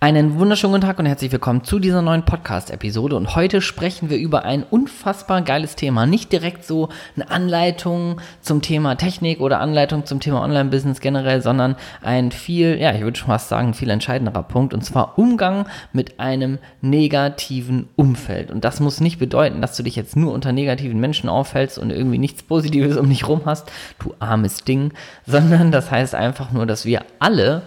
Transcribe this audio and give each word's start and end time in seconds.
Einen 0.00 0.38
wunderschönen 0.38 0.74
guten 0.74 0.86
Tag 0.86 0.98
und 0.98 1.06
herzlich 1.06 1.32
willkommen 1.32 1.64
zu 1.64 1.78
dieser 1.78 2.02
neuen 2.02 2.24
Podcast-Episode. 2.24 3.16
Und 3.16 3.36
heute 3.36 3.62
sprechen 3.62 4.10
wir 4.10 4.18
über 4.18 4.44
ein 4.44 4.62
unfassbar 4.62 5.40
geiles 5.40 5.76
Thema. 5.76 6.04
Nicht 6.04 6.30
direkt 6.30 6.64
so 6.64 6.90
eine 7.16 7.30
Anleitung 7.30 8.20
zum 8.42 8.60
Thema 8.60 8.96
Technik 8.96 9.40
oder 9.40 9.60
Anleitung 9.60 10.04
zum 10.04 10.20
Thema 10.20 10.42
Online-Business 10.42 11.00
generell, 11.00 11.40
sondern 11.40 11.76
ein 12.02 12.32
viel, 12.32 12.78
ja, 12.78 12.92
ich 12.92 13.00
würde 13.00 13.18
schon 13.18 13.28
fast 13.28 13.48
sagen, 13.48 13.72
viel 13.72 13.88
entscheidenderer 13.88 14.42
Punkt. 14.42 14.74
Und 14.74 14.84
zwar 14.84 15.18
Umgang 15.18 15.66
mit 15.92 16.20
einem 16.20 16.58
negativen 16.82 17.88
Umfeld. 17.96 18.50
Und 18.50 18.64
das 18.64 18.80
muss 18.80 19.00
nicht 19.00 19.18
bedeuten, 19.18 19.62
dass 19.62 19.76
du 19.76 19.82
dich 19.82 19.96
jetzt 19.96 20.16
nur 20.16 20.34
unter 20.34 20.52
negativen 20.52 21.00
Menschen 21.00 21.30
aufhältst 21.30 21.78
und 21.78 21.90
irgendwie 21.90 22.18
nichts 22.18 22.42
Positives 22.42 22.98
um 22.98 23.08
dich 23.08 23.26
rum 23.26 23.42
hast, 23.46 23.70
du 24.00 24.14
armes 24.18 24.64
Ding, 24.64 24.92
sondern 25.26 25.72
das 25.72 25.90
heißt 25.90 26.14
einfach 26.14 26.52
nur, 26.52 26.66
dass 26.66 26.84
wir 26.84 27.02
alle 27.20 27.62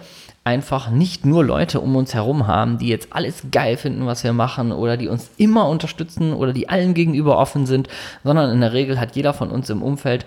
einfach 0.47 0.89
nicht 0.89 1.25
nur 1.25 1.43
Leute 1.43 1.81
um 1.81 1.93
uns 1.97 2.13
herum 2.13 2.47
haben, 2.47 2.77
die 2.77 2.87
jetzt 2.87 3.09
alles 3.11 3.43
geil 3.51 3.75
finden, 3.75 4.05
was 4.05 4.23
wir 4.23 4.31
machen 4.31 4.71
oder 4.71 4.95
die 4.95 5.09
uns 5.09 5.29
immer 5.35 5.67
unterstützen 5.67 6.31
oder 6.31 6.53
die 6.53 6.69
allen 6.69 6.93
gegenüber 6.93 7.37
offen 7.37 7.65
sind, 7.65 7.89
sondern 8.23 8.51
in 8.51 8.61
der 8.61 8.71
Regel 8.71 8.97
hat 8.97 9.17
jeder 9.17 9.33
von 9.33 9.51
uns 9.51 9.69
im 9.69 9.83
Umfeld 9.83 10.25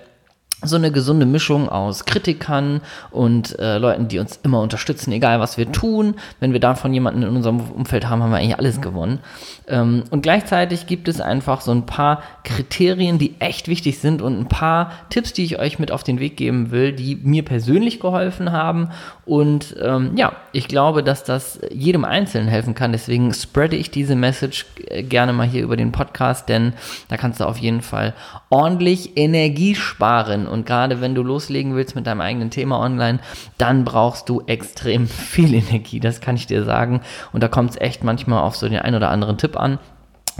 so 0.62 0.76
eine 0.76 0.92
gesunde 0.92 1.26
Mischung 1.26 1.68
aus 1.68 2.04
Kritikern 2.04 2.80
und 3.10 3.58
äh, 3.58 3.78
Leuten, 3.78 4.08
die 4.08 4.18
uns 4.18 4.38
immer 4.42 4.60
unterstützen, 4.60 5.12
egal 5.12 5.40
was 5.40 5.56
wir 5.56 5.72
tun. 5.72 6.14
Wenn 6.38 6.52
wir 6.52 6.60
davon 6.60 6.92
jemanden 6.92 7.22
in 7.22 7.36
unserem 7.36 7.60
Umfeld 7.60 8.08
haben, 8.08 8.22
haben 8.22 8.30
wir 8.30 8.38
eigentlich 8.38 8.58
alles 8.58 8.80
gewonnen. 8.80 9.20
Ähm, 9.68 10.04
und 10.10 10.22
gleichzeitig 10.22 10.86
gibt 10.86 11.08
es 11.08 11.20
einfach 11.20 11.62
so 11.62 11.72
ein 11.72 11.86
paar 11.86 12.22
Kriterien, 12.44 13.18
die 13.18 13.40
echt 13.40 13.68
wichtig 13.68 14.00
sind 14.00 14.20
und 14.20 14.38
ein 14.38 14.48
paar 14.48 14.92
Tipps, 15.08 15.32
die 15.32 15.44
ich 15.44 15.58
euch 15.58 15.78
mit 15.78 15.92
auf 15.92 16.02
den 16.02 16.20
Weg 16.20 16.36
geben 16.36 16.70
will, 16.70 16.92
die 16.92 17.16
mir 17.16 17.44
persönlich 17.44 18.00
geholfen 18.00 18.52
haben. 18.52 18.90
Und 19.24 19.76
ähm, 19.80 20.12
ja, 20.16 20.32
ich 20.52 20.68
glaube, 20.68 21.02
dass 21.02 21.24
das 21.24 21.60
jedem 21.70 22.04
Einzelnen 22.04 22.48
helfen 22.48 22.74
kann. 22.74 22.92
Deswegen 22.92 23.32
spreade 23.32 23.76
ich 23.76 23.90
diese 23.90 24.16
Message 24.16 24.66
äh, 24.88 25.02
gerne 25.02 25.32
mal 25.32 25.46
hier 25.46 25.62
über 25.62 25.76
den 25.76 25.92
Podcast, 25.92 26.48
denn 26.48 26.74
da 27.08 27.16
kannst 27.16 27.40
du 27.40 27.44
auf 27.44 27.58
jeden 27.58 27.80
Fall 27.80 28.14
ordentlich 28.50 29.16
Energie 29.16 29.76
sparen 29.76 30.46
und 30.46 30.66
gerade 30.66 31.00
wenn 31.00 31.14
du 31.14 31.22
loslegen 31.22 31.76
willst 31.76 31.94
mit 31.94 32.06
deinem 32.06 32.20
eigenen 32.20 32.50
Thema 32.50 32.80
online, 32.80 33.20
dann 33.56 33.84
brauchst 33.84 34.28
du 34.28 34.42
extrem 34.46 35.06
viel 35.08 35.54
Energie, 35.54 36.00
das 36.00 36.20
kann 36.20 36.34
ich 36.34 36.46
dir 36.46 36.64
sagen. 36.64 37.00
Und 37.32 37.42
da 37.42 37.48
kommt 37.48 37.70
es 37.70 37.80
echt 37.80 38.04
manchmal 38.04 38.42
auf 38.42 38.56
so 38.56 38.68
den 38.68 38.80
ein 38.80 38.94
oder 38.94 39.10
anderen 39.10 39.38
Tipp 39.38 39.58
an. 39.58 39.78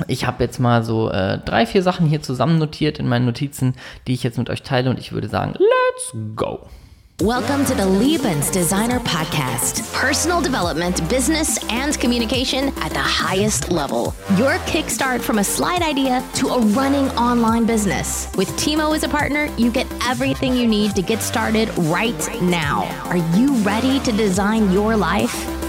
Ich 0.08 0.26
habe 0.26 0.42
jetzt 0.42 0.58
mal 0.58 0.82
so 0.82 1.10
äh, 1.10 1.38
drei, 1.38 1.66
vier 1.66 1.82
Sachen 1.82 2.06
hier 2.06 2.22
zusammen 2.22 2.58
notiert 2.58 2.98
in 2.98 3.08
meinen 3.08 3.26
Notizen, 3.26 3.74
die 4.06 4.14
ich 4.14 4.22
jetzt 4.22 4.38
mit 4.38 4.50
euch 4.50 4.62
teile 4.62 4.90
und 4.90 4.98
ich 4.98 5.12
würde 5.12 5.28
sagen, 5.28 5.54
let's 5.54 6.16
go. 6.36 6.66
Welcome 7.20 7.66
to 7.66 7.74
the 7.74 7.82
Liebens 7.82 8.50
Designer 8.50 8.98
Podcast. 9.00 9.92
Personal 9.92 10.40
development, 10.40 11.06
business, 11.10 11.62
and 11.70 12.00
communication 12.00 12.68
at 12.78 12.92
the 12.92 12.98
highest 12.98 13.70
level. 13.70 14.14
Your 14.38 14.54
kickstart 14.60 15.20
from 15.20 15.38
a 15.38 15.44
slide 15.44 15.82
idea 15.82 16.26
to 16.36 16.48
a 16.48 16.60
running 16.68 17.10
online 17.18 17.66
business. 17.66 18.34
With 18.38 18.48
Timo 18.52 18.96
as 18.96 19.02
a 19.02 19.08
partner, 19.08 19.54
you 19.58 19.70
get 19.70 19.86
everything 20.08 20.56
you 20.56 20.66
need 20.66 20.96
to 20.96 21.02
get 21.02 21.20
started 21.20 21.68
right 21.76 22.40
now. 22.40 22.84
Are 23.10 23.18
you 23.38 23.52
ready 23.56 24.00
to 24.00 24.12
design 24.12 24.72
your 24.72 24.96
life? 24.96 25.59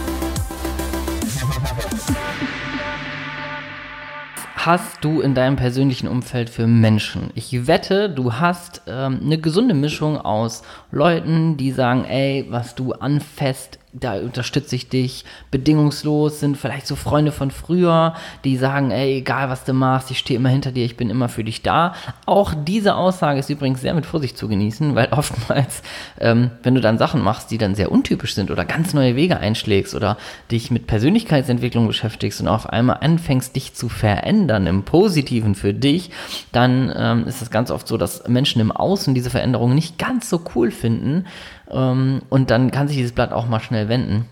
Hast 4.66 5.04
du 5.04 5.22
in 5.22 5.34
deinem 5.34 5.56
persönlichen 5.56 6.08
Umfeld 6.08 6.50
für 6.50 6.68
Menschen? 6.68 7.32
Ich 7.36 7.68
wette, 7.68 8.10
du 8.10 8.34
hast 8.34 8.84
ähm, 8.88 9.20
eine 9.24 9.40
gesunde 9.40 9.74
Mischung 9.74 10.18
aus 10.18 10.64
Leuten, 10.92 11.58
die 11.58 11.72
sagen, 11.72 12.06
ey, 12.06 12.46
was 12.50 12.76
du 12.76 12.94
anfasst, 12.94 13.80
da 13.94 14.18
unterstütze 14.20 14.76
ich 14.76 14.88
dich 14.88 15.26
bedingungslos, 15.52 16.40
sind 16.40 16.56
vielleicht 16.56 16.88
so 16.88 16.96
Freunde 16.96 17.34
von 17.34 17.52
früher, 17.52 18.14
die 18.46 18.56
sagen, 18.56 18.92
ey, 18.92 19.18
egal 19.18 19.50
was 19.50 19.66
du 19.66 19.74
machst, 19.74 20.12
ich 20.12 20.20
stehe 20.20 20.40
immer 20.40 20.50
hinter 20.50 20.72
dir, 20.72 20.86
ich 20.86 20.96
bin 20.96 21.10
immer 21.10 21.28
für 21.28 21.44
dich 21.44 21.62
da. 21.62 21.94
Auch 22.26 22.54
diese 22.54 22.96
Aussage 22.96 23.40
ist 23.40 23.50
übrigens 23.50 23.82
sehr 23.82 23.94
mit 23.94 24.06
Vorsicht 24.06 24.38
zu 24.38 24.48
genießen, 24.48 24.96
weil 24.96 25.08
oftmals, 25.12 25.84
ähm, 26.20 26.52
wenn 26.64 26.76
du 26.76 26.82
dann 26.82 26.98
Sachen 26.98 27.22
machst, 27.22 27.52
die 27.52 27.58
dann 27.58 27.76
sehr 27.76 27.92
untypisch 27.92 28.34
sind 28.34 28.50
oder 28.50 28.64
ganz 28.64 28.94
neue 28.94 29.18
Wege 29.18 29.38
einschlägst 29.38 29.94
oder 29.94 30.18
dich 30.52 30.72
mit 30.72 30.88
Persönlichkeitsentwicklung 30.88 31.88
beschäftigst 31.88 32.40
und 32.40 32.48
auf 32.48 32.70
einmal 32.70 33.00
anfängst, 33.02 33.56
dich 33.58 33.74
zu 33.74 33.90
verändern 33.90 34.68
im 34.68 34.84
Positiven 34.84 35.54
für 35.54 35.74
dich, 35.74 36.12
dann 36.54 36.94
ähm, 36.96 37.28
ist 37.28 37.42
es 37.42 37.52
ganz 37.52 37.72
oft 37.72 37.90
so, 37.90 37.98
dass 37.98 38.26
Menschen 38.30 38.62
im 38.62 38.72
Außen 38.72 39.14
diese 39.14 39.30
Veränderung 39.30 39.76
nicht 39.76 39.98
ganz 39.98 40.30
so 40.30 40.42
cool 40.56 40.72
finden 40.72 41.26
und 41.72 42.52
dann 42.52 42.72
kann 42.72 42.88
sich 42.88 42.98
dieses 42.98 43.14
Blatt 43.14 43.32
auch 43.32 43.48
mal 43.48 43.60
schnell 43.60 43.90
wenden. 43.90 44.26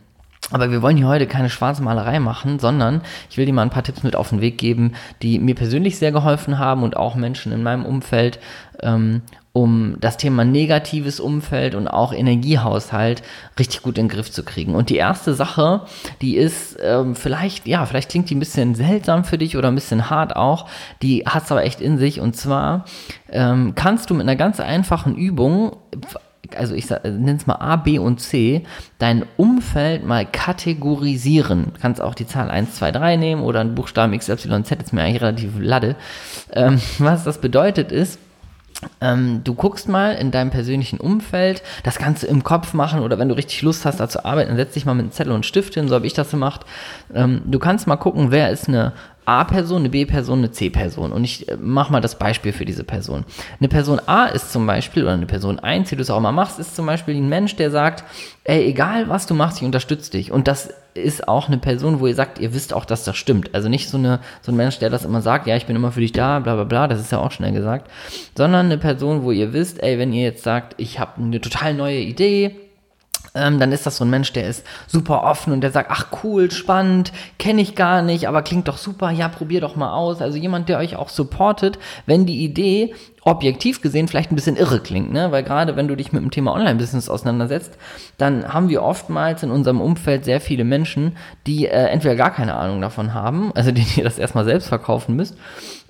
Aber 0.51 0.71
wir 0.71 0.81
wollen 0.81 0.97
hier 0.97 1.07
heute 1.07 1.27
keine 1.27 1.49
Schwarzmalerei 1.49 2.19
machen, 2.19 2.59
sondern 2.59 3.01
ich 3.29 3.37
will 3.37 3.45
dir 3.45 3.53
mal 3.53 3.61
ein 3.61 3.69
paar 3.69 3.83
Tipps 3.83 4.03
mit 4.03 4.15
auf 4.15 4.29
den 4.29 4.41
Weg 4.41 4.57
geben, 4.57 4.93
die 5.21 5.37
mir 5.37 5.53
persönlich 5.53 5.99
sehr 5.99 6.11
geholfen 6.11 6.57
haben 6.57 6.81
und 6.81 6.97
auch 6.97 7.15
Menschen 7.15 7.51
in 7.51 7.61
meinem 7.61 7.85
Umfeld, 7.85 8.39
ähm, 8.81 9.21
um 9.53 9.97
das 9.99 10.17
Thema 10.17 10.45
negatives 10.45 11.19
Umfeld 11.19 11.75
und 11.75 11.87
auch 11.87 12.13
Energiehaushalt 12.13 13.21
richtig 13.59 13.83
gut 13.83 13.97
in 13.97 14.07
den 14.07 14.15
Griff 14.15 14.31
zu 14.31 14.43
kriegen. 14.43 14.73
Und 14.73 14.89
die 14.89 14.95
erste 14.95 15.33
Sache, 15.33 15.81
die 16.21 16.35
ist 16.35 16.77
ähm, 16.81 17.15
vielleicht, 17.15 17.67
ja, 17.67 17.85
vielleicht 17.85 18.09
klingt 18.09 18.29
die 18.29 18.35
ein 18.35 18.39
bisschen 18.39 18.73
seltsam 18.73 19.25
für 19.25 19.37
dich 19.37 19.55
oder 19.55 19.67
ein 19.67 19.75
bisschen 19.75 20.09
hart 20.09 20.35
auch, 20.35 20.67
die 21.01 21.25
hat 21.25 21.43
es 21.43 21.51
aber 21.51 21.63
echt 21.63 21.81
in 21.81 21.97
sich. 21.97 22.21
Und 22.21 22.35
zwar 22.35 22.85
ähm, 23.29 23.73
kannst 23.75 24.09
du 24.09 24.13
mit 24.13 24.23
einer 24.23 24.35
ganz 24.35 24.59
einfachen 24.59 25.15
Übung 25.15 25.75
also 26.55 26.73
ich 26.73 26.89
nenne 26.89 27.37
es 27.37 27.47
mal 27.47 27.55
A, 27.55 27.75
B 27.75 27.99
und 27.99 28.19
C, 28.19 28.63
dein 28.97 29.25
Umfeld 29.37 30.05
mal 30.05 30.25
kategorisieren. 30.25 31.71
Du 31.73 31.79
kannst 31.79 32.01
auch 32.01 32.15
die 32.15 32.27
Zahl 32.27 32.49
1, 32.49 32.75
2, 32.75 32.91
3 32.91 33.15
nehmen 33.17 33.43
oder 33.43 33.59
einen 33.59 33.75
Buchstaben 33.75 34.13
X, 34.13 34.29
Y, 34.29 34.63
Z, 34.63 34.81
ist 34.81 34.93
mir 34.93 35.03
eigentlich 35.03 35.21
relativ 35.21 35.51
ladde. 35.59 35.95
Ähm, 36.53 36.81
was 36.99 37.23
das 37.23 37.39
bedeutet 37.39 37.91
ist, 37.91 38.19
ähm, 39.01 39.41
du 39.43 39.55
guckst 39.55 39.89
mal 39.89 40.11
in 40.13 40.31
deinem 40.31 40.51
persönlichen 40.51 40.99
Umfeld, 40.99 41.61
das 41.83 41.97
kannst 41.97 42.23
du 42.23 42.27
im 42.27 42.43
Kopf 42.43 42.73
machen 42.73 43.01
oder 43.01 43.19
wenn 43.19 43.27
du 43.27 43.35
richtig 43.35 43.61
Lust 43.61 43.85
hast, 43.85 43.99
da 43.99 44.07
zu 44.07 44.23
arbeiten, 44.23 44.49
dann 44.49 44.57
setz 44.57 44.73
dich 44.73 44.85
mal 44.85 44.93
mit 44.93 45.03
einem 45.03 45.11
Zettel 45.11 45.33
und 45.33 45.45
Stift 45.45 45.73
hin, 45.73 45.89
so 45.89 45.95
habe 45.95 46.07
ich 46.07 46.13
das 46.13 46.31
gemacht. 46.31 46.61
Ähm, 47.13 47.41
du 47.45 47.59
kannst 47.59 47.87
mal 47.87 47.97
gucken, 47.97 48.31
wer 48.31 48.49
ist 48.51 48.69
eine 48.69 48.93
A-Person, 49.29 49.81
eine 49.81 49.89
B-Person, 49.89 50.39
eine 50.39 50.51
C-Person. 50.51 51.11
Und 51.11 51.23
ich 51.23 51.47
äh, 51.47 51.55
mache 51.55 51.91
mal 51.91 52.01
das 52.01 52.17
Beispiel 52.17 52.51
für 52.51 52.65
diese 52.65 52.83
Person. 52.83 53.25
Eine 53.59 53.67
Person 53.67 54.01
A 54.07 54.25
ist 54.25 54.51
zum 54.51 54.65
Beispiel, 54.65 55.03
oder 55.03 55.13
eine 55.13 55.27
Person 55.27 55.59
1, 55.59 55.89
die 55.89 55.95
du 55.95 56.01
es 56.01 56.09
auch 56.09 56.19
mal 56.19 56.31
machst, 56.31 56.57
ist 56.57 56.75
zum 56.75 56.87
Beispiel 56.87 57.15
ein 57.15 57.29
Mensch, 57.29 57.55
der 57.55 57.69
sagt, 57.69 58.03
ey, 58.43 58.65
egal 58.65 59.07
was 59.07 59.27
du 59.27 59.35
machst, 59.35 59.59
ich 59.59 59.65
unterstütze 59.65 60.11
dich. 60.11 60.31
Und 60.31 60.47
das 60.47 60.73
ist 60.95 61.27
auch 61.27 61.47
eine 61.47 61.59
Person, 61.59 61.99
wo 61.99 62.07
ihr 62.07 62.15
sagt, 62.15 62.39
ihr 62.39 62.55
wisst 62.55 62.73
auch, 62.73 62.85
dass 62.85 63.03
das 63.03 63.17
stimmt. 63.17 63.53
Also 63.53 63.69
nicht 63.69 63.89
so, 63.89 63.97
eine, 63.97 64.19
so 64.41 64.51
ein 64.51 64.55
Mensch, 64.55 64.79
der 64.79 64.89
das 64.89 65.05
immer 65.05 65.21
sagt, 65.21 65.45
ja, 65.45 65.55
ich 65.55 65.67
bin 65.67 65.75
immer 65.75 65.91
für 65.91 66.01
dich 66.01 66.11
da, 66.11 66.39
bla 66.39 66.55
bla 66.55 66.63
bla, 66.63 66.87
das 66.87 66.99
ist 66.99 67.11
ja 67.11 67.19
auch 67.19 67.31
schnell 67.31 67.51
gesagt. 67.51 67.91
Sondern 68.35 68.65
eine 68.65 68.79
Person, 68.79 69.21
wo 69.21 69.31
ihr 69.31 69.53
wisst, 69.53 69.83
ey, 69.83 69.99
wenn 69.99 70.11
ihr 70.11 70.23
jetzt 70.23 70.43
sagt, 70.43 70.73
ich 70.77 70.99
habe 70.99 71.21
eine 71.21 71.39
total 71.39 71.75
neue 71.75 71.99
Idee, 71.99 72.55
ähm, 73.35 73.59
dann 73.59 73.71
ist 73.71 73.85
das 73.85 73.97
so 73.97 74.05
ein 74.05 74.09
Mensch, 74.09 74.33
der 74.33 74.47
ist 74.47 74.65
super 74.87 75.23
offen 75.23 75.53
und 75.53 75.61
der 75.61 75.71
sagt, 75.71 75.89
ach 75.91 76.07
cool, 76.23 76.51
spannend, 76.51 77.11
kenne 77.37 77.61
ich 77.61 77.75
gar 77.75 78.01
nicht, 78.01 78.27
aber 78.27 78.41
klingt 78.41 78.67
doch 78.67 78.77
super, 78.77 79.11
ja, 79.11 79.27
probier 79.29 79.61
doch 79.61 79.75
mal 79.75 79.93
aus. 79.93 80.21
Also 80.21 80.37
jemand, 80.37 80.69
der 80.69 80.79
euch 80.79 80.95
auch 80.95 81.09
supportet, 81.09 81.79
wenn 82.05 82.25
die 82.25 82.43
Idee 82.43 82.93
objektiv 83.29 83.81
gesehen 83.81 84.07
vielleicht 84.07 84.31
ein 84.31 84.35
bisschen 84.35 84.55
irre 84.55 84.79
klingt, 84.79 85.13
ne? 85.13 85.31
Weil 85.31 85.43
gerade 85.43 85.75
wenn 85.75 85.87
du 85.87 85.95
dich 85.95 86.11
mit 86.11 86.21
dem 86.21 86.31
Thema 86.31 86.53
Online-Business 86.53 87.09
auseinandersetzt, 87.09 87.77
dann 88.17 88.51
haben 88.51 88.69
wir 88.69 88.81
oftmals 88.81 89.43
in 89.43 89.51
unserem 89.51 89.81
Umfeld 89.81 90.25
sehr 90.25 90.41
viele 90.41 90.63
Menschen, 90.63 91.15
die 91.45 91.67
äh, 91.67 91.85
entweder 91.87 92.15
gar 92.15 92.33
keine 92.33 92.55
Ahnung 92.55 92.81
davon 92.81 93.13
haben, 93.13 93.51
also 93.53 93.71
die 93.71 93.85
ihr 93.97 94.03
das 94.03 94.17
erstmal 94.17 94.45
selbst 94.45 94.67
verkaufen 94.67 95.15
müsst, 95.15 95.37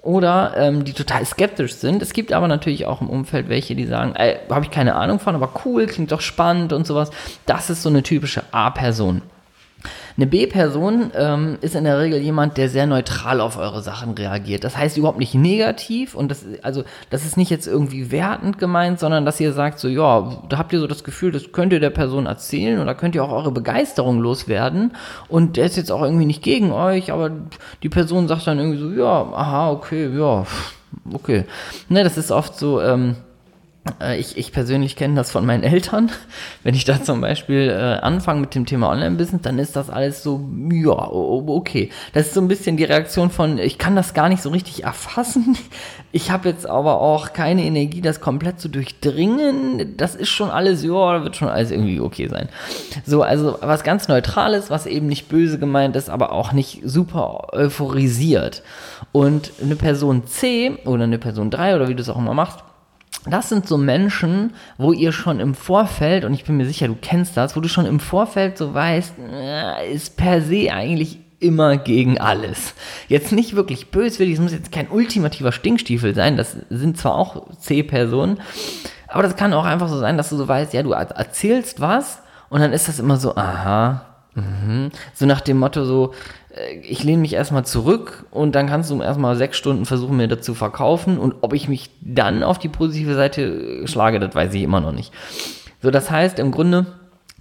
oder 0.01 0.53
ähm, 0.57 0.83
die 0.83 0.93
total 0.93 1.25
skeptisch 1.25 1.75
sind. 1.75 2.01
Es 2.01 2.13
gibt 2.13 2.33
aber 2.33 2.47
natürlich 2.47 2.85
auch 2.85 3.01
im 3.01 3.09
Umfeld 3.09 3.49
welche, 3.49 3.75
die 3.75 3.85
sagen, 3.85 4.15
ey, 4.15 4.37
habe 4.49 4.65
ich 4.65 4.71
keine 4.71 4.95
Ahnung 4.95 5.19
von, 5.19 5.35
aber 5.35 5.49
cool, 5.65 5.87
klingt 5.87 6.11
doch 6.11 6.21
spannend 6.21 6.73
und 6.73 6.85
sowas. 6.85 7.11
Das 7.45 7.69
ist 7.69 7.83
so 7.83 7.89
eine 7.89 8.03
typische 8.03 8.43
A-Person. 8.51 9.21
Eine 10.17 10.27
B-Person 10.27 11.11
ähm, 11.15 11.57
ist 11.61 11.75
in 11.75 11.85
der 11.85 11.99
Regel 11.99 12.19
jemand, 12.19 12.57
der 12.57 12.67
sehr 12.67 12.85
neutral 12.85 13.39
auf 13.39 13.57
eure 13.57 13.81
Sachen 13.81 14.13
reagiert. 14.13 14.63
Das 14.65 14.75
heißt 14.75 14.97
überhaupt 14.97 15.19
nicht 15.19 15.33
negativ 15.33 16.15
und 16.15 16.29
das, 16.29 16.45
also, 16.61 16.83
das 17.09 17.25
ist 17.25 17.37
nicht 17.37 17.49
jetzt 17.49 17.67
irgendwie 17.67 18.11
wertend 18.11 18.57
gemeint, 18.57 18.99
sondern 18.99 19.25
dass 19.25 19.39
ihr 19.39 19.53
sagt 19.53 19.79
so, 19.79 19.87
ja, 19.87 20.43
da 20.49 20.57
habt 20.57 20.73
ihr 20.73 20.79
so 20.79 20.87
das 20.87 21.05
Gefühl, 21.05 21.31
das 21.31 21.51
könnt 21.53 21.71
ihr 21.71 21.79
der 21.79 21.89
Person 21.89 22.25
erzählen 22.25 22.79
oder 22.81 22.95
könnt 22.95 23.15
ihr 23.15 23.23
auch 23.23 23.31
eure 23.31 23.51
Begeisterung 23.51 24.19
loswerden 24.19 24.91
und 25.29 25.55
der 25.55 25.65
ist 25.65 25.77
jetzt 25.77 25.91
auch 25.91 26.03
irgendwie 26.03 26.25
nicht 26.25 26.43
gegen 26.43 26.71
euch, 26.71 27.11
aber 27.13 27.31
die 27.81 27.89
Person 27.89 28.27
sagt 28.27 28.47
dann 28.47 28.59
irgendwie 28.59 28.79
so, 28.79 28.91
ja, 28.91 29.31
aha, 29.33 29.71
okay, 29.71 30.09
ja, 30.13 30.45
okay. 31.13 31.45
Ne, 31.87 32.03
das 32.03 32.17
ist 32.17 32.31
oft 32.31 32.57
so, 32.57 32.81
ähm, 32.81 33.15
Äh, 33.15 33.28
ich, 34.17 34.37
ich 34.37 34.51
persönlich 34.51 34.95
kenne 34.95 35.15
das 35.15 35.31
von 35.31 35.45
meinen 35.45 35.63
Eltern. 35.63 36.11
Wenn 36.63 36.75
ich 36.75 36.85
da 36.85 37.01
zum 37.01 37.21
Beispiel 37.21 37.69
äh, 37.69 37.99
anfange 38.01 38.41
mit 38.41 38.55
dem 38.55 38.65
Thema 38.65 38.89
Online-Business, 38.89 39.41
dann 39.41 39.59
ist 39.59 39.75
das 39.75 39.89
alles 39.89 40.23
so, 40.23 40.49
ja, 40.71 40.91
okay. 40.91 41.89
Das 42.13 42.27
ist 42.27 42.33
so 42.33 42.41
ein 42.41 42.47
bisschen 42.47 42.77
die 42.77 42.83
Reaktion 42.83 43.29
von, 43.29 43.57
ich 43.57 43.77
kann 43.77 43.95
das 43.95 44.13
gar 44.13 44.29
nicht 44.29 44.41
so 44.41 44.49
richtig 44.49 44.83
erfassen. 44.83 45.57
Ich 46.11 46.31
habe 46.31 46.49
jetzt 46.49 46.67
aber 46.67 47.01
auch 47.01 47.33
keine 47.33 47.63
Energie, 47.63 48.01
das 48.01 48.19
komplett 48.19 48.59
zu 48.59 48.67
durchdringen. 48.67 49.95
Das 49.95 50.15
ist 50.15 50.29
schon 50.29 50.49
alles, 50.49 50.83
ja, 50.83 51.23
wird 51.23 51.35
schon 51.35 51.49
alles 51.49 51.69
irgendwie 51.69 51.99
okay 51.99 52.27
sein. 52.27 52.49
So, 53.05 53.21
also 53.21 53.59
was 53.61 53.83
ganz 53.83 54.07
Neutrales, 54.07 54.71
was 54.71 54.87
eben 54.87 55.05
nicht 55.05 55.29
böse 55.29 55.59
gemeint 55.59 55.95
ist, 55.95 56.09
aber 56.09 56.31
auch 56.31 56.51
nicht 56.51 56.81
super 56.83 57.49
euphorisiert. 57.53 58.63
Und 59.11 59.51
eine 59.61 59.75
Person 59.75 60.25
C 60.25 60.79
oder 60.85 61.03
eine 61.03 61.19
Person 61.19 61.51
3 61.51 61.75
oder 61.75 61.87
wie 61.89 61.95
du 61.95 62.01
es 62.01 62.09
auch 62.09 62.17
immer 62.17 62.33
machst, 62.33 62.63
das 63.25 63.49
sind 63.49 63.67
so 63.67 63.77
Menschen, 63.77 64.53
wo 64.77 64.93
ihr 64.93 65.11
schon 65.11 65.39
im 65.39 65.53
Vorfeld, 65.53 66.25
und 66.25 66.33
ich 66.33 66.45
bin 66.45 66.57
mir 66.57 66.65
sicher, 66.65 66.87
du 66.87 66.95
kennst 66.99 67.35
das, 67.35 67.55
wo 67.55 67.59
du 67.59 67.67
schon 67.67 67.85
im 67.85 67.99
Vorfeld 67.99 68.57
so 68.57 68.73
weißt, 68.73 69.13
äh, 69.31 69.93
ist 69.93 70.15
per 70.15 70.41
se 70.41 70.71
eigentlich 70.71 71.19
immer 71.39 71.77
gegen 71.77 72.17
alles. 72.17 72.73
Jetzt 73.07 73.31
nicht 73.31 73.55
wirklich 73.55 73.91
böswillig, 73.91 74.35
es 74.35 74.39
muss 74.39 74.51
jetzt 74.51 74.71
kein 74.71 74.89
ultimativer 74.89 75.51
Stinkstiefel 75.51 76.13
sein, 76.13 76.37
das 76.37 76.57
sind 76.69 76.97
zwar 76.97 77.15
auch 77.15 77.47
C-Personen, 77.57 78.39
aber 79.07 79.23
das 79.23 79.35
kann 79.35 79.53
auch 79.53 79.65
einfach 79.65 79.89
so 79.89 79.99
sein, 79.99 80.17
dass 80.17 80.29
du 80.29 80.37
so 80.37 80.47
weißt, 80.47 80.73
ja, 80.73 80.83
du 80.83 80.91
erzählst 80.91 81.81
was 81.81 82.21
und 82.49 82.61
dann 82.61 82.73
ist 82.73 82.87
das 82.87 82.99
immer 82.99 83.17
so, 83.17 83.35
aha, 83.35 84.05
mh. 84.35 84.89
so 85.13 85.25
nach 85.25 85.41
dem 85.41 85.57
Motto 85.57 85.85
so, 85.85 86.13
ich 86.81 87.03
lehne 87.03 87.21
mich 87.21 87.33
erstmal 87.33 87.65
zurück 87.65 88.25
und 88.31 88.55
dann 88.55 88.67
kannst 88.67 88.89
du 88.89 89.01
erstmal 89.01 89.35
sechs 89.35 89.57
Stunden 89.57 89.85
versuchen, 89.85 90.17
mir 90.17 90.27
dazu 90.27 90.55
verkaufen. 90.55 91.17
Und 91.19 91.35
ob 91.41 91.53
ich 91.53 91.69
mich 91.69 91.91
dann 92.01 92.43
auf 92.43 92.57
die 92.57 92.69
positive 92.69 93.13
Seite 93.13 93.87
schlage, 93.87 94.19
das 94.19 94.33
weiß 94.33 94.53
ich 94.53 94.63
immer 94.63 94.81
noch 94.81 94.91
nicht. 94.91 95.13
So, 95.81 95.91
das 95.91 96.09
heißt 96.09 96.39
im 96.39 96.51
Grunde, 96.51 96.87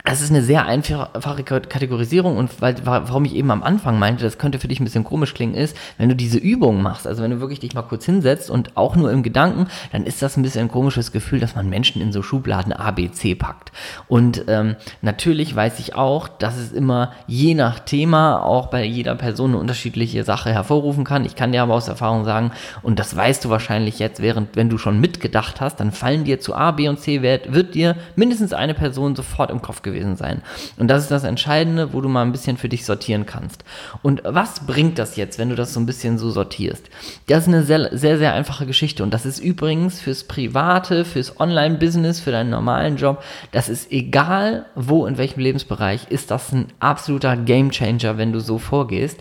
das 0.09 0.23
ist 0.23 0.31
eine 0.31 0.41
sehr 0.41 0.65
einfache 0.65 1.43
Kategorisierung 1.43 2.39
und 2.39 2.63
weil, 2.63 2.77
warum 2.83 3.27
ich 3.27 3.35
eben 3.35 3.51
am 3.51 3.63
Anfang 3.63 3.99
meinte, 3.99 4.25
das 4.25 4.39
könnte 4.39 4.59
für 4.59 4.67
dich 4.67 4.81
ein 4.81 4.85
bisschen 4.85 5.05
komisch 5.05 5.35
klingen, 5.35 5.53
ist, 5.53 5.77
wenn 5.99 6.09
du 6.09 6.17
diese 6.17 6.39
Übung 6.39 6.81
machst, 6.81 7.07
also 7.07 7.23
wenn 7.23 7.31
du 7.31 7.41
wirklich 7.41 7.61
dich 7.61 7.75
mal 7.75 7.83
kurz 7.83 8.07
hinsetzt 8.07 8.49
und 8.49 8.75
auch 8.79 8.97
nur 8.97 9.13
im 9.13 9.23
Gedanken, 9.23 9.67
dann 9.93 10.05
ist 10.05 10.23
das 10.23 10.39
ein 10.39 10.43
bisschen 10.43 10.63
ein 10.63 10.71
komisches 10.71 11.13
Gefühl, 11.13 11.41
dass 11.41 11.55
man 11.55 11.69
Menschen 11.69 12.01
in 12.01 12.11
so 12.11 12.23
Schubladen 12.23 12.73
A, 12.73 12.91
B, 12.91 13.11
C 13.11 13.35
packt. 13.35 13.71
Und 14.09 14.45
ähm, 14.49 14.77
natürlich 15.03 15.55
weiß 15.55 15.79
ich 15.79 15.95
auch, 15.95 16.27
dass 16.27 16.57
es 16.57 16.73
immer 16.73 17.13
je 17.27 17.53
nach 17.53 17.79
Thema 17.79 18.43
auch 18.43 18.69
bei 18.69 18.85
jeder 18.85 19.15
Person 19.15 19.51
eine 19.51 19.59
unterschiedliche 19.59 20.25
Sache 20.25 20.51
hervorrufen 20.51 21.05
kann. 21.05 21.27
Ich 21.27 21.37
kann 21.37 21.53
dir 21.53 21.63
aber 21.63 21.75
aus 21.75 21.89
Erfahrung 21.89 22.25
sagen, 22.25 22.53
und 22.81 22.99
das 22.99 23.15
weißt 23.15 23.45
du 23.45 23.51
wahrscheinlich 23.51 23.99
jetzt, 23.99 24.23
während 24.23 24.57
wenn 24.57 24.71
du 24.71 24.79
schon 24.79 25.01
mitgedacht 25.01 25.61
hast, 25.61 25.81
dann 25.81 25.93
fallen 25.93 26.25
dir 26.25 26.41
zu 26.41 26.55
A, 26.55 26.71
B 26.71 26.89
und 26.89 26.99
C, 26.99 27.21
wird, 27.21 27.53
wird 27.53 27.75
dir 27.75 27.95
mindestens 28.17 28.55
eine 28.55 28.73
Person 28.73 29.15
sofort 29.15 29.51
im 29.51 29.61
Kopf 29.61 29.83
gewesen 29.83 29.98
sein. 30.17 30.43
Und 30.77 30.89
das 30.89 31.03
ist 31.05 31.11
das 31.11 31.25
Entscheidende, 31.25 31.93
wo 31.93 32.01
du 32.01 32.09
mal 32.09 32.23
ein 32.23 32.33
bisschen 32.33 32.57
für 32.57 32.69
dich 32.69 32.85
sortieren 32.85 33.27
kannst. 33.27 33.65
Und 34.03 34.23
was 34.25 34.67
bringt 34.67 34.99
das 34.99 35.17
jetzt, 35.17 35.39
wenn 35.39 35.49
du 35.49 35.55
das 35.55 35.75
so 35.75 35.81
ein 35.81 35.87
bisschen 35.87 36.19
so 36.19 36.31
sortierst? 36.31 36.89
Das 37.27 37.43
ist 37.43 37.49
eine 37.49 37.63
sehr, 37.63 37.97
sehr, 37.97 38.19
sehr 38.19 38.35
einfache 38.35 38.67
Geschichte. 38.67 39.03
Und 39.03 39.13
das 39.13 39.27
ist 39.27 39.39
übrigens 39.39 40.01
fürs 40.01 40.25
Private, 40.25 41.05
fürs 41.05 41.41
Online-Business, 41.41 42.21
für 42.21 42.33
deinen 42.33 42.51
normalen 42.51 42.97
Job, 42.97 43.23
das 43.53 43.69
ist 43.69 43.91
egal, 43.93 44.67
wo, 44.75 45.07
in 45.07 45.19
welchem 45.19 45.41
Lebensbereich, 45.41 46.09
ist 46.11 46.31
das 46.31 46.53
ein 46.53 46.67
absoluter 46.81 47.37
Gamechanger, 47.37 48.19
wenn 48.19 48.33
du 48.33 48.41
so 48.41 48.59
vorgehst. 48.59 49.21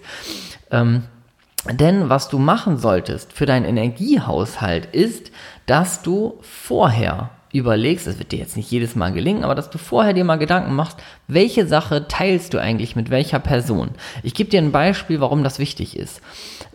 Ähm, 0.71 1.03
denn 1.71 2.09
was 2.09 2.29
du 2.29 2.39
machen 2.39 2.77
solltest 2.77 3.33
für 3.33 3.45
deinen 3.45 3.65
Energiehaushalt 3.65 4.87
ist, 4.93 5.31
dass 5.65 6.01
du 6.01 6.37
vorher 6.41 7.31
überlegst, 7.53 8.07
das 8.07 8.19
wird 8.19 8.31
dir 8.31 8.39
jetzt 8.39 8.57
nicht 8.57 8.69
jedes 8.69 8.95
Mal 8.95 9.13
gelingen, 9.13 9.43
aber 9.43 9.55
dass 9.55 9.69
du 9.69 9.77
vorher 9.77 10.13
dir 10.13 10.23
mal 10.23 10.37
Gedanken 10.37 10.75
machst, 10.75 10.97
welche 11.27 11.65
Sache 11.67 12.07
teilst 12.07 12.53
du 12.53 12.59
eigentlich 12.59 12.95
mit 12.95 13.09
welcher 13.09 13.39
Person? 13.39 13.89
Ich 14.23 14.33
gebe 14.33 14.49
dir 14.49 14.61
ein 14.61 14.71
Beispiel, 14.71 15.21
warum 15.21 15.43
das 15.43 15.59
wichtig 15.59 15.97
ist. 15.97 16.21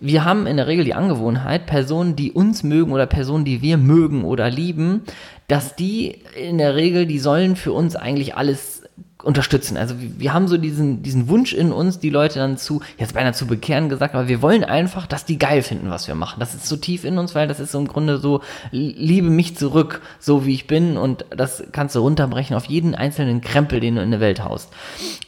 Wir 0.01 0.25
haben 0.25 0.47
in 0.47 0.57
der 0.57 0.67
Regel 0.67 0.85
die 0.85 0.95
Angewohnheit, 0.95 1.67
Personen, 1.67 2.17
die 2.17 2.33
uns 2.33 2.63
mögen 2.63 2.93
oder 2.93 3.07
Personen, 3.07 3.45
die 3.45 3.63
wir 3.63 3.77
mögen 3.77 4.25
oder 4.25 4.51
lieben, 4.51 5.03
dass 5.49 5.77
die 5.77 6.23
in 6.41 6.59
der 6.59 6.75
Regel, 6.75 7.07
die 7.07 7.19
sollen 7.19 7.57
für 7.57 7.73
uns 7.73 7.95
eigentlich 7.95 8.35
alles 8.37 8.82
unterstützen. 9.23 9.77
Also 9.77 9.95
wir 9.99 10.33
haben 10.33 10.49
so 10.49 10.57
diesen, 10.57 11.03
diesen 11.03 11.29
Wunsch 11.29 11.53
in 11.53 11.73
uns, 11.73 11.99
die 11.99 12.11
Leute 12.11 12.39
dann 12.39 12.59
zu, 12.59 12.83
jetzt 12.99 13.15
beinahe 13.15 13.33
zu 13.33 13.47
bekehren 13.47 13.89
gesagt, 13.89 14.15
aber 14.15 14.29
wir 14.29 14.43
wollen 14.43 14.65
einfach, 14.65 15.07
dass 15.07 15.25
die 15.25 15.39
geil 15.39 15.63
finden, 15.63 15.91
was 15.91 16.09
wir 16.09 16.15
machen. 16.15 16.41
Das 16.41 16.55
ist 16.55 16.67
so 16.67 16.77
tief 16.77 17.05
in 17.05 17.19
uns, 17.19 17.35
weil 17.35 17.49
das 17.49 17.61
ist 17.61 17.73
so 17.73 17.79
im 17.79 17.89
Grunde 17.89 18.19
so, 18.19 18.41
liebe 18.71 19.31
mich 19.31 19.57
zurück, 19.57 20.03
so 20.19 20.45
wie 20.47 20.55
ich 20.55 20.67
bin 20.67 20.97
und 20.97 21.25
das 21.31 21.63
kannst 21.73 21.95
du 21.95 22.01
runterbrechen 22.01 22.57
auf 22.57 22.65
jeden 22.67 22.95
einzelnen 22.95 23.41
Krempel, 23.41 23.81
den 23.81 23.97
du 23.97 24.03
in 24.03 24.11
der 24.11 24.21
Welt 24.21 24.45
haust. 24.45 24.71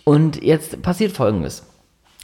Und 0.04 0.42
jetzt 0.42 0.82
passiert 0.82 1.12
Folgendes. 1.12 1.64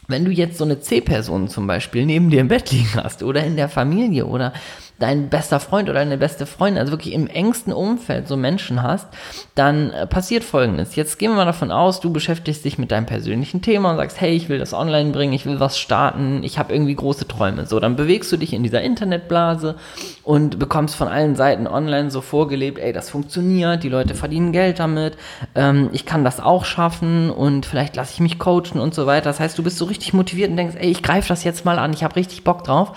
Wenn 0.08 0.24
du 0.24 0.32
jetzt 0.32 0.58
so 0.58 0.64
eine 0.64 0.80
C-Person 0.80 1.48
zum 1.48 1.68
Beispiel 1.68 2.04
neben 2.04 2.30
dir 2.30 2.40
im 2.40 2.48
Bett 2.48 2.72
liegen 2.72 2.94
hast 2.96 3.22
oder 3.22 3.44
in 3.44 3.54
der 3.54 3.68
Familie 3.68 4.26
oder 4.26 4.52
dein 5.00 5.30
bester 5.30 5.58
Freund 5.58 5.88
oder 5.88 5.98
deine 5.98 6.18
beste 6.18 6.46
Freundin, 6.46 6.78
also 6.78 6.92
wirklich 6.92 7.14
im 7.14 7.26
engsten 7.26 7.72
Umfeld 7.72 8.28
so 8.28 8.36
Menschen 8.36 8.82
hast, 8.82 9.08
dann 9.54 9.90
äh, 9.90 10.06
passiert 10.06 10.44
folgendes. 10.44 10.94
Jetzt 10.94 11.18
gehen 11.18 11.30
wir 11.30 11.36
mal 11.36 11.46
davon 11.46 11.72
aus, 11.72 12.00
du 12.00 12.12
beschäftigst 12.12 12.64
dich 12.64 12.78
mit 12.78 12.92
deinem 12.92 13.06
persönlichen 13.06 13.62
Thema 13.62 13.90
und 13.90 13.96
sagst, 13.96 14.20
hey, 14.20 14.32
ich 14.36 14.48
will 14.48 14.58
das 14.58 14.74
online 14.74 15.10
bringen, 15.10 15.32
ich 15.32 15.46
will 15.46 15.58
was 15.58 15.78
starten, 15.78 16.42
ich 16.44 16.58
habe 16.58 16.72
irgendwie 16.72 16.94
große 16.94 17.26
Träume. 17.26 17.66
So, 17.66 17.80
dann 17.80 17.96
bewegst 17.96 18.30
du 18.30 18.36
dich 18.36 18.52
in 18.52 18.62
dieser 18.62 18.82
Internetblase 18.82 19.76
und 20.22 20.58
bekommst 20.58 20.94
von 20.94 21.08
allen 21.08 21.34
Seiten 21.34 21.66
online 21.66 22.10
so 22.10 22.20
vorgelebt, 22.20 22.78
ey, 22.78 22.92
das 22.92 23.08
funktioniert, 23.08 23.82
die 23.82 23.88
Leute 23.88 24.14
verdienen 24.14 24.52
Geld 24.52 24.78
damit, 24.78 25.16
ähm, 25.54 25.88
ich 25.92 26.04
kann 26.04 26.24
das 26.24 26.40
auch 26.40 26.66
schaffen 26.66 27.30
und 27.30 27.64
vielleicht 27.64 27.96
lasse 27.96 28.12
ich 28.12 28.20
mich 28.20 28.38
coachen 28.38 28.78
und 28.78 28.94
so 28.94 29.06
weiter. 29.06 29.30
Das 29.30 29.40
heißt, 29.40 29.56
du 29.56 29.62
bist 29.62 29.78
so 29.78 29.86
richtig 29.86 30.12
motiviert 30.12 30.50
und 30.50 30.58
denkst, 30.58 30.76
ey, 30.78 30.90
ich 30.90 31.02
greife 31.02 31.28
das 31.28 31.42
jetzt 31.42 31.64
mal 31.64 31.78
an, 31.78 31.94
ich 31.94 32.04
habe 32.04 32.16
richtig 32.16 32.44
Bock 32.44 32.64
drauf. 32.64 32.92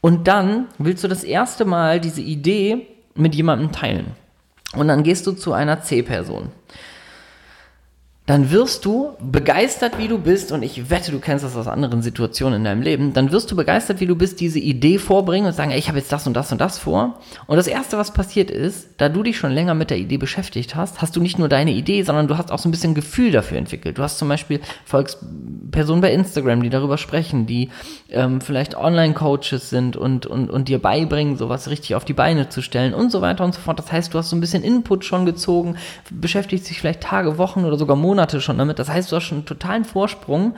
Und 0.00 0.28
dann 0.28 0.68
willst 0.78 1.04
du 1.04 1.08
das 1.08 1.24
erste 1.24 1.64
Mal 1.64 2.00
diese 2.00 2.20
Idee 2.20 2.86
mit 3.14 3.34
jemandem 3.34 3.72
teilen. 3.72 4.06
Und 4.74 4.88
dann 4.88 5.02
gehst 5.02 5.26
du 5.26 5.32
zu 5.32 5.52
einer 5.52 5.82
C-Person 5.82 6.50
dann 8.26 8.50
wirst 8.50 8.84
du 8.84 9.12
begeistert, 9.20 9.98
wie 9.98 10.08
du 10.08 10.18
bist, 10.18 10.50
und 10.50 10.64
ich 10.64 10.90
wette, 10.90 11.12
du 11.12 11.20
kennst 11.20 11.44
das 11.44 11.56
aus 11.56 11.68
anderen 11.68 12.02
Situationen 12.02 12.58
in 12.58 12.64
deinem 12.64 12.82
Leben, 12.82 13.12
dann 13.12 13.30
wirst 13.30 13.52
du 13.52 13.56
begeistert, 13.56 14.00
wie 14.00 14.06
du 14.06 14.16
bist, 14.16 14.40
diese 14.40 14.58
Idee 14.58 14.98
vorbringen 14.98 15.46
und 15.46 15.52
sagen, 15.52 15.70
ey, 15.70 15.78
ich 15.78 15.86
habe 15.86 15.98
jetzt 15.98 16.10
das 16.10 16.26
und 16.26 16.34
das 16.34 16.50
und 16.50 16.60
das 16.60 16.76
vor. 16.76 17.20
Und 17.46 17.56
das 17.56 17.68
Erste, 17.68 17.98
was 17.98 18.12
passiert 18.12 18.50
ist, 18.50 18.88
da 18.96 19.08
du 19.08 19.22
dich 19.22 19.38
schon 19.38 19.52
länger 19.52 19.74
mit 19.74 19.90
der 19.90 19.98
Idee 19.98 20.16
beschäftigt 20.16 20.74
hast, 20.74 21.00
hast 21.00 21.14
du 21.14 21.20
nicht 21.20 21.38
nur 21.38 21.48
deine 21.48 21.70
Idee, 21.70 22.02
sondern 22.02 22.26
du 22.26 22.36
hast 22.36 22.50
auch 22.50 22.58
so 22.58 22.68
ein 22.68 22.72
bisschen 22.72 22.94
Gefühl 22.94 23.30
dafür 23.30 23.58
entwickelt. 23.58 23.96
Du 23.96 24.02
hast 24.02 24.18
zum 24.18 24.28
Beispiel 24.28 24.60
Volkspersonen 24.84 26.00
bei 26.00 26.12
Instagram, 26.12 26.64
die 26.64 26.70
darüber 26.70 26.98
sprechen, 26.98 27.46
die 27.46 27.70
ähm, 28.10 28.40
vielleicht 28.40 28.76
Online-Coaches 28.76 29.70
sind 29.70 29.96
und, 29.96 30.26
und, 30.26 30.50
und 30.50 30.66
dir 30.66 30.80
beibringen, 30.80 31.36
sowas 31.36 31.70
richtig 31.70 31.94
auf 31.94 32.04
die 32.04 32.12
Beine 32.12 32.48
zu 32.48 32.60
stellen 32.60 32.92
und 32.92 33.12
so 33.12 33.20
weiter 33.20 33.44
und 33.44 33.54
so 33.54 33.60
fort. 33.60 33.78
Das 33.78 33.92
heißt, 33.92 34.12
du 34.12 34.18
hast 34.18 34.30
so 34.30 34.36
ein 34.36 34.40
bisschen 34.40 34.64
Input 34.64 35.04
schon 35.04 35.26
gezogen, 35.26 35.76
beschäftigst 36.10 36.68
dich 36.68 36.80
vielleicht 36.80 37.02
Tage, 37.02 37.38
Wochen 37.38 37.64
oder 37.64 37.78
sogar 37.78 37.96
Monate 37.96 38.15
Monate 38.16 38.40
schon 38.40 38.56
damit. 38.56 38.78
Das 38.78 38.88
heißt, 38.88 39.12
du 39.12 39.16
hast 39.16 39.24
schon 39.24 39.38
einen 39.38 39.46
totalen 39.46 39.84
Vorsprung, 39.84 40.54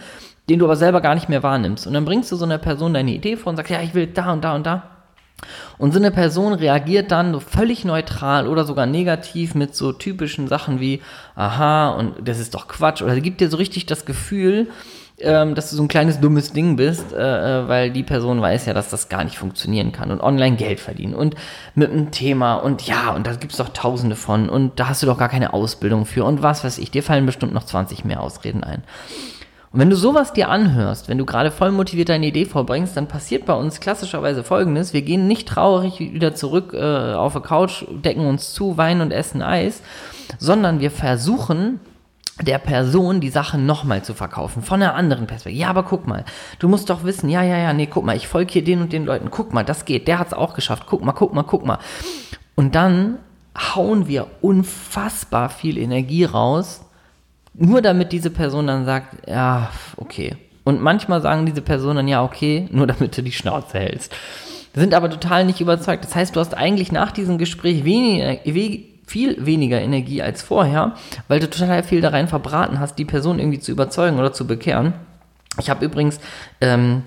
den 0.49 0.61
du 0.61 0.65
aber 0.65 0.77
selber 0.77 1.01
gar 1.01 1.17
nicht 1.17 1.29
mehr 1.29 1.43
wahrnimmst. 1.43 1.89
Und 1.89 1.93
dann 1.95 2.05
bringst 2.05 2.31
du 2.31 2.37
so 2.37 2.45
einer 2.45 2.59
Person 2.59 2.95
deine 2.95 3.11
Idee 3.11 3.37
vor 3.37 3.51
und 3.51 3.57
sagst, 3.57 3.73
ja, 3.73 3.83
ich 3.83 3.95
will 3.95 4.07
da 4.07 4.33
und 4.33 4.45
da 4.45 4.55
und 4.55 4.65
da. 4.65 4.91
Und 5.77 5.93
so 5.93 5.99
eine 5.99 6.13
Person 6.13 6.53
reagiert 6.53 7.11
dann 7.11 7.41
völlig 7.41 7.85
neutral 7.85 8.47
oder 8.47 8.65
sogar 8.65 8.87
negativ 8.87 9.57
mit 9.57 9.75
so 9.75 9.93
typischen 9.93 10.47
Sachen 10.47 10.81
wie, 10.81 11.01
aha, 11.35 11.91
und 11.91 12.29
das 12.29 12.39
ist 12.39 12.55
doch 12.55 12.69
Quatsch. 12.69 13.03
Oder 13.03 13.21
gibt 13.21 13.41
dir 13.41 13.51
so 13.51 13.57
richtig 13.57 13.87
das 13.87 14.05
Gefühl, 14.05 14.69
ähm, 15.21 15.55
dass 15.55 15.71
du 15.71 15.77
so 15.77 15.83
ein 15.83 15.89
kleines 15.89 16.21
dummes 16.21 16.53
Ding 16.53 16.77
bist, 16.77 17.13
äh, 17.13 17.17
äh, 17.63 17.69
weil 17.69 17.91
die 17.91 18.03
Person 18.03 18.41
weiß 18.41 18.67
ja, 18.67 18.75
dass 18.75 18.91
das 18.91 19.09
gar 19.09 19.25
nicht 19.25 19.39
funktionieren 19.39 19.93
kann 19.93 20.11
und 20.11 20.21
online 20.21 20.57
Geld 20.57 20.81
verdienen 20.81 21.15
und 21.15 21.35
mit 21.75 21.91
einem 21.91 22.11
Thema 22.11 22.57
und 22.57 22.87
ja, 22.87 23.11
und 23.15 23.27
da 23.27 23.35
gibt 23.35 23.53
es 23.53 23.59
doch 23.59 23.71
tausende 23.71 24.17
von 24.17 24.49
und 24.49 24.79
da 24.79 24.89
hast 24.89 25.03
du 25.03 25.07
doch 25.07 25.19
gar 25.19 25.29
keine 25.29 25.53
Ausbildung 25.53 26.07
für 26.07 26.25
und 26.25 26.43
was 26.43 26.65
weiß 26.65 26.79
ich, 26.79 26.91
dir 26.91 27.03
fallen 27.03 27.27
bestimmt 27.27 27.53
noch 27.53 27.65
20 27.65 28.05
mehr 28.05 28.23
Ausreden 28.23 28.63
ein. 28.63 28.85
Und 29.71 29.81
wenn 29.81 29.91
du 29.91 29.97
sowas 29.97 30.33
dir 30.33 30.49
anhörst, 30.49 31.09
wenn 31.09 31.19
du 31.19 31.27
gerade 31.27 31.51
voll 31.51 31.73
motiviert 31.73 32.09
deine 32.09 32.27
Idee 32.27 32.47
vorbringst, 32.47 32.97
dann 32.97 33.07
passiert 33.07 33.45
bei 33.45 33.53
uns 33.53 33.81
klassischerweise 33.81 34.43
folgendes. 34.43 34.95
Wir 34.95 35.03
gehen 35.03 35.27
nicht 35.27 35.47
traurig 35.47 36.01
wieder 36.01 36.35
zurück 36.35 36.73
äh, 36.73 37.13
auf 37.13 37.35
der 37.35 37.43
Couch, 37.43 37.85
decken 37.91 38.25
uns 38.25 38.55
zu, 38.55 38.79
weinen 38.79 39.03
und 39.03 39.11
essen 39.11 39.43
Eis, 39.43 39.83
sondern 40.39 40.81
wir 40.81 40.91
versuchen 40.91 41.81
der 42.43 42.59
Person 42.59 43.21
die 43.21 43.31
Sache 43.31 43.59
nochmal 43.59 44.03
zu 44.03 44.15
verkaufen, 44.15 44.63
von 44.63 44.83
einer 44.83 44.95
anderen 44.95 45.27
Perspektive. 45.27 45.61
Ja, 45.61 45.71
aber 45.71 45.83
guck 45.83 46.07
mal, 46.07 46.25
du 46.59 46.69
musst 46.69 46.91
doch 46.91 47.05
wissen, 47.05 47.29
ja, 47.29 47.43
ja, 47.43 47.59
ja, 47.59 47.73
nee, 47.73 47.87
guck 47.87 48.05
mal, 48.05 48.17
ich 48.17 48.29
folge 48.29 48.53
hier 48.53 48.65
den 48.65 48.81
und 48.81 48.93
den 48.93 49.05
Leuten, 49.05 49.31
guck 49.31 49.53
mal, 49.53 49.65
das 49.65 49.85
geht, 49.85 50.09
der 50.09 50.19
hat 50.19 50.29
es 50.29 50.33
auch 50.33 50.55
geschafft, 50.55 50.85
guck 50.87 51.05
mal, 51.05 51.13
guck 51.13 51.35
mal, 51.35 51.43
guck 51.43 51.67
mal. 51.67 51.79
Und 52.55 52.75
dann 52.75 53.19
hauen 53.57 54.07
wir 54.07 54.27
unfassbar 54.41 55.49
viel 55.49 55.79
Energie 55.79 56.25
raus, 56.25 56.85
nur 57.55 57.83
damit 57.83 58.13
diese 58.13 58.31
Person 58.31 58.69
dann 58.69 58.85
sagt, 58.85 59.29
ja, 59.29 59.71
okay. 59.97 60.37
Und 60.65 60.81
manchmal 60.81 61.21
sagen 61.23 61.47
diese 61.47 61.63
Personen 61.63 61.97
dann, 61.97 62.09
ja, 62.09 62.23
okay, 62.23 62.69
nur 62.71 62.87
damit 62.87 63.17
du 63.17 63.23
die 63.23 63.33
Schnauze 63.33 63.79
hältst. 63.79 64.15
sind 64.75 64.95
aber 64.95 65.11
total 65.11 65.45
nicht 65.45 65.61
überzeugt. 65.61 66.05
Das 66.05 66.15
heißt, 66.15 66.37
du 66.37 66.41
hast 66.41 66.57
eigentlich 66.57 66.93
nach 66.93 67.11
diesem 67.11 67.39
Gespräch 67.39 67.85
weniger, 67.85 68.45
viel 69.09 69.45
weniger 69.45 69.81
Energie 69.81 70.23
als 70.23 70.43
vorher, 70.43 70.93
weil 71.29 71.41
du 71.41 71.49
total 71.49 71.83
viel 71.83 72.01
da 72.01 72.11
rein 72.11 72.29
verbraten 72.29 72.79
hast, 72.79 72.99
die 72.99 73.05
Person 73.05 73.39
irgendwie 73.39 73.59
zu 73.59 73.73
überzeugen 73.73 74.19
oder 74.19 74.33
zu 74.33 74.47
bekehren. 74.47 74.93
Ich 75.59 75.71
habe 75.71 75.85
übrigens, 75.85 76.21
ähm, 76.61 77.03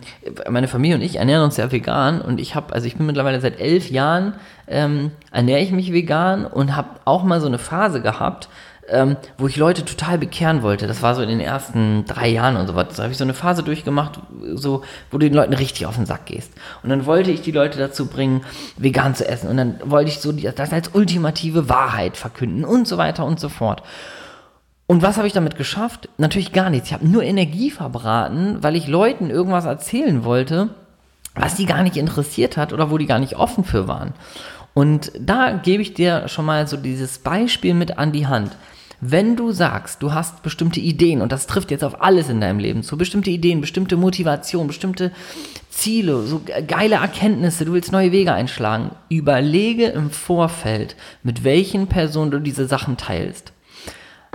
meine 0.50 0.68
Familie 0.68 0.98
und 0.98 1.04
ich 1.04 1.18
ernähren 1.18 1.44
uns 1.44 1.58
ja 1.58 1.72
vegan 1.72 2.22
und 2.22 2.40
ich 2.40 2.56
habe, 2.56 2.74
also 2.74 2.86
ich 2.88 2.98
bin 2.98 3.06
mittlerweile 3.06 3.40
seit 3.40 3.60
elf 3.60 3.90
Jahren, 3.90 4.34
ähm, 4.68 5.12
ernähre 5.32 5.62
ich 5.62 5.72
mich 5.72 5.94
vegan 5.94 6.46
und 6.46 6.76
habe 6.76 6.90
auch 7.06 7.24
mal 7.24 7.40
so 7.40 7.48
eine 7.48 7.60
Phase 7.60 8.02
gehabt, 8.02 8.50
ähm, 8.92 9.18
wo 9.38 9.48
ich 9.48 9.58
Leute 9.58 9.86
total 9.86 10.18
bekehren 10.18 10.62
wollte. 10.62 10.88
Das 10.88 11.02
war 11.02 11.16
so 11.16 11.22
in 11.22 11.30
den 11.30 11.40
ersten 11.40 12.06
drei 12.06 12.28
Jahren 12.28 12.58
und 12.58 12.68
so 12.68 12.76
was. 12.76 12.96
Da 12.96 13.04
habe 13.04 13.12
ich 13.12 13.18
so 13.18 13.24
eine 13.24 13.34
Phase 13.34 13.64
durchgemacht, 13.64 14.20
so, 14.54 14.84
wo 15.10 15.18
du 15.18 15.28
den 15.28 15.34
Leuten 15.34 15.54
richtig 15.54 15.86
auf 15.86 15.96
den 15.96 16.06
Sack 16.06 16.26
gehst. 16.26 16.52
Und 16.84 16.90
dann 16.90 17.06
wollte 17.06 17.32
ich 17.32 17.42
die 17.42 17.52
Leute 17.52 17.80
dazu 17.80 18.08
bringen, 18.08 18.42
vegan 18.78 19.16
zu 19.16 19.28
essen. 19.28 19.50
Und 19.50 19.58
dann 19.58 19.80
wollte 19.86 20.12
ich 20.12 20.20
so 20.20 20.32
das 20.32 20.74
als 20.74 20.92
ultimative 20.94 21.70
Wahrheit 21.70 22.18
verkünden 22.18 22.66
und 22.66 22.88
so 22.88 22.98
weiter 22.98 23.26
und 23.26 23.40
so 23.40 23.50
fort. 23.50 23.84
Und 24.88 25.02
was 25.02 25.16
habe 25.16 25.28
ich 25.28 25.34
damit 25.34 25.56
geschafft? 25.56 26.10
Natürlich 26.18 26.52
gar 26.52 26.70
nichts. 26.70 26.90
Ich 26.90 26.94
habe 26.94 27.08
nur 27.08 27.24
Energie 27.24 27.72
verbraten, 27.72 28.58
weil 28.62 28.76
ich 28.76 28.88
Leuten 28.88 29.30
irgendwas 29.30 29.64
erzählen 29.64 30.26
wollte, 30.26 30.70
was 31.34 31.56
die 31.56 31.66
gar 31.66 31.82
nicht 31.82 31.96
interessiert 31.96 32.58
hat 32.58 32.74
oder 32.74 32.92
wo 32.92 32.98
die 32.98 33.06
gar 33.06 33.20
nicht 33.20 33.38
offen 33.38 33.64
für 33.64 33.88
waren. 33.88 34.14
Und 34.74 35.12
da 35.20 35.52
gebe 35.52 35.82
ich 35.82 35.94
dir 35.94 36.28
schon 36.28 36.46
mal 36.46 36.68
so 36.68 36.78
dieses 36.78 37.20
Beispiel 37.20 37.74
mit 37.74 37.98
an 37.98 38.12
die 38.12 38.28
Hand. 38.28 38.56
Wenn 39.04 39.36
du 39.36 39.52
sagst, 39.52 40.04
du 40.04 40.14
hast 40.14 40.44
bestimmte 40.44 40.80
Ideen, 40.80 41.22
und 41.22 41.32
das 41.32 41.48
trifft 41.48 41.72
jetzt 41.72 41.84
auf 41.84 42.04
alles 42.04 42.30
in 42.30 42.40
deinem 42.40 42.60
Leben 42.60 42.84
zu, 42.84 42.98
bestimmte 42.98 43.32
Ideen, 43.32 43.60
bestimmte 43.60 43.98
Motivation, 43.98 44.68
bestimmte 44.68 45.12
Ziele, 45.72 46.22
so 46.22 46.42
geile 46.68 46.96
Erkenntnisse, 46.96 47.66
du 47.66 47.74
willst 47.74 47.92
neue 47.92 48.12
Wege 48.12 48.32
einschlagen, 48.32 48.92
überlege 49.10 49.88
im 49.88 50.12
Vorfeld, 50.12 50.96
mit 51.24 51.44
welchen 51.44 51.88
Personen 51.88 52.30
du 52.30 52.40
diese 52.40 52.68
Sachen 52.68 52.96
teilst. 52.96 53.54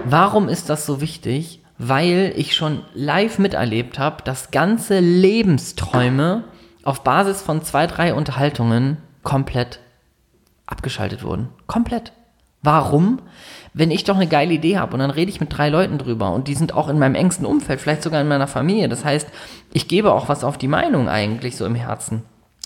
Warum 0.04 0.49
ist 0.49 0.68
das 0.68 0.85
so 0.85 1.00
wichtig? 1.00 1.61
Weil 1.78 2.32
ich 2.37 2.56
schon 2.56 2.80
live 2.92 3.38
miterlebt 3.38 4.00
habe, 4.00 4.25
dass 4.25 4.50
ganze 4.50 4.99
Lebensträume 4.99 6.44
auf 6.82 7.04
Basis 7.04 7.40
von 7.40 7.62
zwei, 7.62 7.87
drei 7.87 8.14
Unterhaltungen 8.14 8.96
komplett 9.23 9.78
abgeschaltet 10.66 11.23
wurden. 11.23 11.50
Komplett. 11.66 12.12
Warum? 12.62 13.20
Wenn 13.75 13.90
ich 13.90 14.04
doch 14.04 14.16
eine 14.16 14.26
geile 14.26 14.54
Idee 14.54 14.78
habe 14.78 14.94
und 14.94 15.00
dann 15.00 15.10
rede 15.10 15.30
ich 15.30 15.40
mit 15.40 15.56
drei 15.56 15.68
Leuten 15.68 15.98
drüber 15.98 16.32
und 16.32 16.48
die 16.48 16.54
sind 16.54 16.75
auch 16.75 16.88
in 16.88 16.98
meinem 16.98 17.14
engsten 17.14 17.46
Umfeld, 17.46 17.80
vielleicht 17.80 18.02
sogar 18.02 18.20
in 18.20 18.28
meiner 18.28 18.46
Familie. 18.46 18.88
Das 18.88 19.04
heißt, 19.04 19.28
ich 19.72 19.86
gebe 19.86 20.12
auch 20.12 20.28
was 20.28 20.44
auf 20.44 20.56
die 20.56 20.68
Meinung 20.68 21.08
eigentlich 21.08 21.56
so 21.56 21.66
im 21.66 21.75
Herzen. 21.75 22.22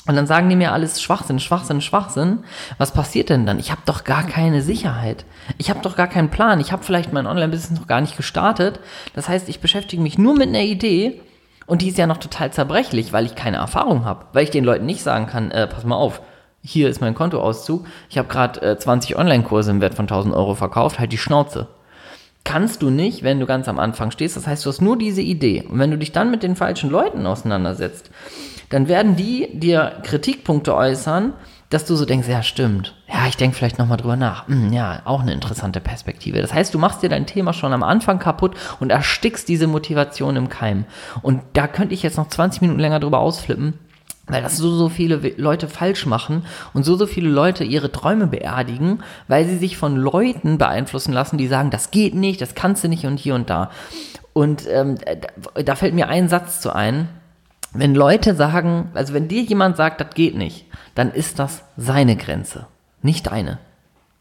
Und 0.06 0.16
dann 0.16 0.26
sagen 0.26 0.48
die 0.48 0.56
mir 0.56 0.72
alles 0.72 1.02
Schwachsinn, 1.02 1.40
Schwachsinn, 1.40 1.80
Schwachsinn. 1.80 2.44
Was 2.78 2.92
passiert 2.92 3.28
denn 3.28 3.44
dann? 3.44 3.58
Ich 3.58 3.70
habe 3.70 3.82
doch 3.84 4.04
gar 4.04 4.22
keine 4.22 4.62
Sicherheit. 4.62 5.26
Ich 5.58 5.68
habe 5.68 5.80
doch 5.82 5.94
gar 5.94 6.06
keinen 6.06 6.30
Plan. 6.30 6.58
Ich 6.60 6.72
habe 6.72 6.82
vielleicht 6.82 7.12
mein 7.12 7.26
Online-Business 7.26 7.78
noch 7.78 7.86
gar 7.86 8.00
nicht 8.00 8.16
gestartet. 8.16 8.80
Das 9.14 9.28
heißt, 9.28 9.48
ich 9.48 9.60
beschäftige 9.60 10.02
mich 10.02 10.16
nur 10.16 10.34
mit 10.34 10.48
einer 10.48 10.62
Idee 10.62 11.20
und 11.66 11.82
die 11.82 11.88
ist 11.88 11.98
ja 11.98 12.06
noch 12.06 12.16
total 12.16 12.50
zerbrechlich, 12.52 13.12
weil 13.12 13.26
ich 13.26 13.34
keine 13.34 13.58
Erfahrung 13.58 14.04
habe. 14.04 14.24
Weil 14.32 14.44
ich 14.44 14.50
den 14.50 14.64
Leuten 14.64 14.86
nicht 14.86 15.02
sagen 15.02 15.26
kann, 15.26 15.50
äh, 15.50 15.66
pass 15.66 15.84
mal 15.84 15.96
auf, 15.96 16.22
hier 16.62 16.88
ist 16.88 17.00
mein 17.00 17.14
Kontoauszug, 17.14 17.86
ich 18.08 18.18
habe 18.18 18.28
gerade 18.28 18.60
äh, 18.62 18.78
20 18.78 19.16
Online-Kurse 19.16 19.70
im 19.70 19.80
Wert 19.80 19.94
von 19.94 20.04
1000 20.04 20.34
Euro 20.34 20.54
verkauft, 20.54 20.98
halt 20.98 21.12
die 21.12 21.18
Schnauze. 21.18 21.68
Kannst 22.44 22.82
du 22.82 22.90
nicht, 22.90 23.22
wenn 23.22 23.38
du 23.38 23.46
ganz 23.46 23.68
am 23.68 23.78
Anfang 23.78 24.10
stehst. 24.10 24.36
Das 24.36 24.46
heißt, 24.46 24.64
du 24.64 24.70
hast 24.70 24.80
nur 24.80 24.96
diese 24.96 25.20
Idee. 25.20 25.62
Und 25.68 25.78
wenn 25.78 25.90
du 25.90 25.98
dich 25.98 26.12
dann 26.12 26.30
mit 26.30 26.42
den 26.42 26.56
falschen 26.56 26.90
Leuten 26.90 27.26
auseinandersetzt, 27.26 28.10
dann 28.70 28.88
werden 28.88 29.14
die 29.14 29.48
dir 29.52 30.00
Kritikpunkte 30.04 30.74
äußern, 30.74 31.34
dass 31.68 31.84
du 31.84 31.94
so 31.94 32.04
denkst, 32.04 32.28
ja, 32.28 32.42
stimmt. 32.42 32.96
Ja, 33.08 33.26
ich 33.28 33.36
denke 33.36 33.56
vielleicht 33.56 33.78
nochmal 33.78 33.98
drüber 33.98 34.16
nach. 34.16 34.48
Hm, 34.48 34.72
ja, 34.72 35.02
auch 35.04 35.20
eine 35.20 35.32
interessante 35.32 35.80
Perspektive. 35.80 36.40
Das 36.40 36.52
heißt, 36.52 36.72
du 36.72 36.78
machst 36.78 37.02
dir 37.02 37.08
dein 37.08 37.26
Thema 37.26 37.52
schon 37.52 37.72
am 37.72 37.82
Anfang 37.82 38.18
kaputt 38.18 38.56
und 38.80 38.90
erstickst 38.90 39.48
diese 39.48 39.66
Motivation 39.66 40.36
im 40.36 40.48
Keim. 40.48 40.86
Und 41.22 41.42
da 41.52 41.68
könnte 41.68 41.94
ich 41.94 42.02
jetzt 42.02 42.16
noch 42.16 42.28
20 42.28 42.62
Minuten 42.62 42.80
länger 42.80 43.00
drüber 43.00 43.18
ausflippen 43.18 43.78
weil 44.30 44.42
das 44.42 44.56
so, 44.56 44.74
so 44.74 44.88
viele 44.88 45.16
Leute 45.36 45.68
falsch 45.68 46.06
machen 46.06 46.44
und 46.72 46.84
so, 46.84 46.96
so 46.96 47.06
viele 47.06 47.28
Leute 47.28 47.64
ihre 47.64 47.92
Träume 47.92 48.26
beerdigen, 48.26 49.02
weil 49.28 49.46
sie 49.46 49.56
sich 49.56 49.76
von 49.76 49.96
Leuten 49.96 50.58
beeinflussen 50.58 51.12
lassen, 51.12 51.38
die 51.38 51.48
sagen, 51.48 51.70
das 51.70 51.90
geht 51.90 52.14
nicht, 52.14 52.40
das 52.40 52.54
kannst 52.54 52.84
du 52.84 52.88
nicht 52.88 53.06
und 53.06 53.18
hier 53.18 53.34
und 53.34 53.50
da. 53.50 53.70
Und 54.32 54.66
ähm, 54.68 54.96
da, 55.64 55.74
fällt 55.74 55.94
mir 55.94 56.08
ein 56.08 56.28
Satz 56.28 56.60
zu 56.60 56.74
ein. 56.74 57.08
Wenn 57.72 57.94
Leute 57.94 58.34
sagen, 58.34 58.90
also 58.94 59.14
wenn 59.14 59.28
dir 59.28 59.42
jemand 59.42 59.76
sagt, 59.76 60.00
das 60.00 60.14
geht 60.14 60.36
nicht, 60.36 60.66
dann 60.94 61.12
ist 61.12 61.38
das 61.38 61.62
seine 61.76 62.16
Grenze, 62.16 62.66
nicht 63.02 63.26
deine. 63.26 63.58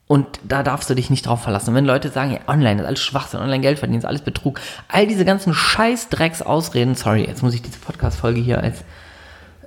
Und 0.08 0.40
da 0.44 0.64
darfst 0.64 0.90
du 0.90 0.96
dich 0.96 1.12
nicht 1.12 1.28
drauf 1.28 1.44
verlassen. 1.44 1.70
Und 1.70 1.76
wenn 1.76 1.86
Leute 1.86 2.10
sagen, 2.10 2.32
ja, 2.32 2.40
online 2.48 2.82
ist 2.82 2.88
alles 2.88 3.00
Schwachsinn, 3.00 3.42
online 3.42 3.62
Geld 3.62 3.78
verdienen 3.78 4.00
ist 4.00 4.06
alles 4.06 4.24
Betrug, 4.24 4.60
all 4.88 5.06
diese 5.06 5.24
ganzen 5.24 5.54
Scheißdrecks-Ausreden, 5.54 6.96
sorry, 6.96 7.26
jetzt 7.26 7.44
muss 7.44 7.54
ich 7.54 7.62
diese 7.62 7.78
Podcast-Folge 7.78 8.42
hier 8.42 8.60
als 8.64 8.84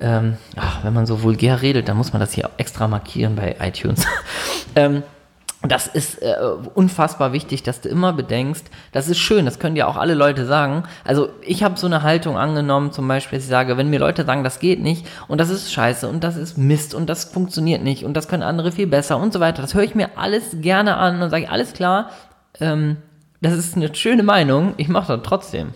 ähm, 0.02 0.36
ach, 0.56 0.84
wenn 0.84 0.92
man 0.92 1.06
so 1.06 1.22
vulgär 1.22 1.62
redet, 1.62 1.88
dann 1.88 1.96
muss 1.96 2.12
man 2.12 2.20
das 2.20 2.32
hier 2.32 2.50
extra 2.56 2.88
markieren 2.88 3.36
bei 3.36 3.56
iTunes. 3.60 4.04
ähm, 4.74 5.02
das 5.62 5.86
ist 5.86 6.20
äh, 6.20 6.34
unfassbar 6.74 7.32
wichtig, 7.32 7.62
dass 7.62 7.80
du 7.80 7.88
immer 7.88 8.12
bedenkst, 8.12 8.66
das 8.90 9.08
ist 9.08 9.18
schön, 9.18 9.44
das 9.44 9.60
können 9.60 9.76
ja 9.76 9.86
auch 9.86 9.96
alle 9.96 10.14
Leute 10.14 10.44
sagen. 10.44 10.82
Also 11.04 11.28
ich 11.40 11.62
habe 11.62 11.78
so 11.78 11.86
eine 11.86 12.02
Haltung 12.02 12.36
angenommen, 12.36 12.90
zum 12.90 13.06
Beispiel, 13.06 13.38
dass 13.38 13.44
ich 13.44 13.50
sage, 13.50 13.76
wenn 13.76 13.88
mir 13.88 14.00
Leute 14.00 14.24
sagen, 14.24 14.42
das 14.42 14.58
geht 14.58 14.82
nicht 14.82 15.06
und 15.28 15.40
das 15.40 15.50
ist 15.50 15.72
scheiße 15.72 16.08
und 16.08 16.24
das 16.24 16.36
ist 16.36 16.58
Mist 16.58 16.94
und 16.94 17.08
das 17.08 17.24
funktioniert 17.24 17.84
nicht 17.84 18.04
und 18.04 18.14
das 18.14 18.26
können 18.26 18.42
andere 18.42 18.72
viel 18.72 18.88
besser 18.88 19.18
und 19.18 19.32
so 19.32 19.38
weiter, 19.38 19.62
das 19.62 19.74
höre 19.74 19.84
ich 19.84 19.94
mir 19.94 20.10
alles 20.16 20.56
gerne 20.60 20.96
an 20.96 21.22
und 21.22 21.30
sage, 21.30 21.48
alles 21.48 21.74
klar, 21.74 22.10
ähm, 22.58 22.96
das 23.40 23.54
ist 23.54 23.76
eine 23.76 23.94
schöne 23.94 24.24
Meinung, 24.24 24.74
ich 24.78 24.88
mache 24.88 25.16
das 25.16 25.22
trotzdem. 25.24 25.74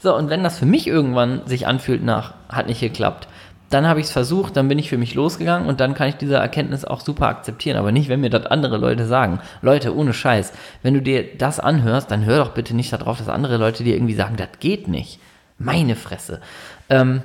So, 0.00 0.16
und 0.16 0.30
wenn 0.30 0.42
das 0.42 0.58
für 0.58 0.66
mich 0.66 0.86
irgendwann 0.86 1.46
sich 1.46 1.66
anfühlt 1.66 2.02
nach, 2.02 2.34
hat 2.48 2.66
nicht 2.66 2.80
geklappt, 2.80 3.28
dann 3.70 3.86
habe 3.86 4.00
ich 4.00 4.06
es 4.06 4.12
versucht, 4.12 4.56
dann 4.56 4.68
bin 4.68 4.78
ich 4.78 4.88
für 4.88 4.98
mich 4.98 5.14
losgegangen 5.14 5.68
und 5.68 5.80
dann 5.80 5.94
kann 5.94 6.08
ich 6.08 6.16
diese 6.16 6.36
Erkenntnis 6.36 6.84
auch 6.84 7.00
super 7.00 7.26
akzeptieren, 7.26 7.76
aber 7.76 7.92
nicht, 7.92 8.08
wenn 8.08 8.20
mir 8.20 8.30
das 8.30 8.46
andere 8.46 8.78
Leute 8.78 9.06
sagen. 9.06 9.40
Leute, 9.60 9.94
ohne 9.94 10.14
Scheiß, 10.14 10.52
wenn 10.82 10.94
du 10.94 11.02
dir 11.02 11.36
das 11.36 11.60
anhörst, 11.60 12.10
dann 12.10 12.24
hör 12.24 12.38
doch 12.44 12.54
bitte 12.54 12.74
nicht 12.74 12.92
darauf, 12.92 13.18
dass 13.18 13.28
andere 13.28 13.58
Leute 13.58 13.84
dir 13.84 13.94
irgendwie 13.94 14.14
sagen, 14.14 14.36
das 14.36 14.48
geht 14.60 14.88
nicht. 14.88 15.20
Meine 15.58 15.96
Fresse. 15.96 16.40
Ähm, 16.88 17.22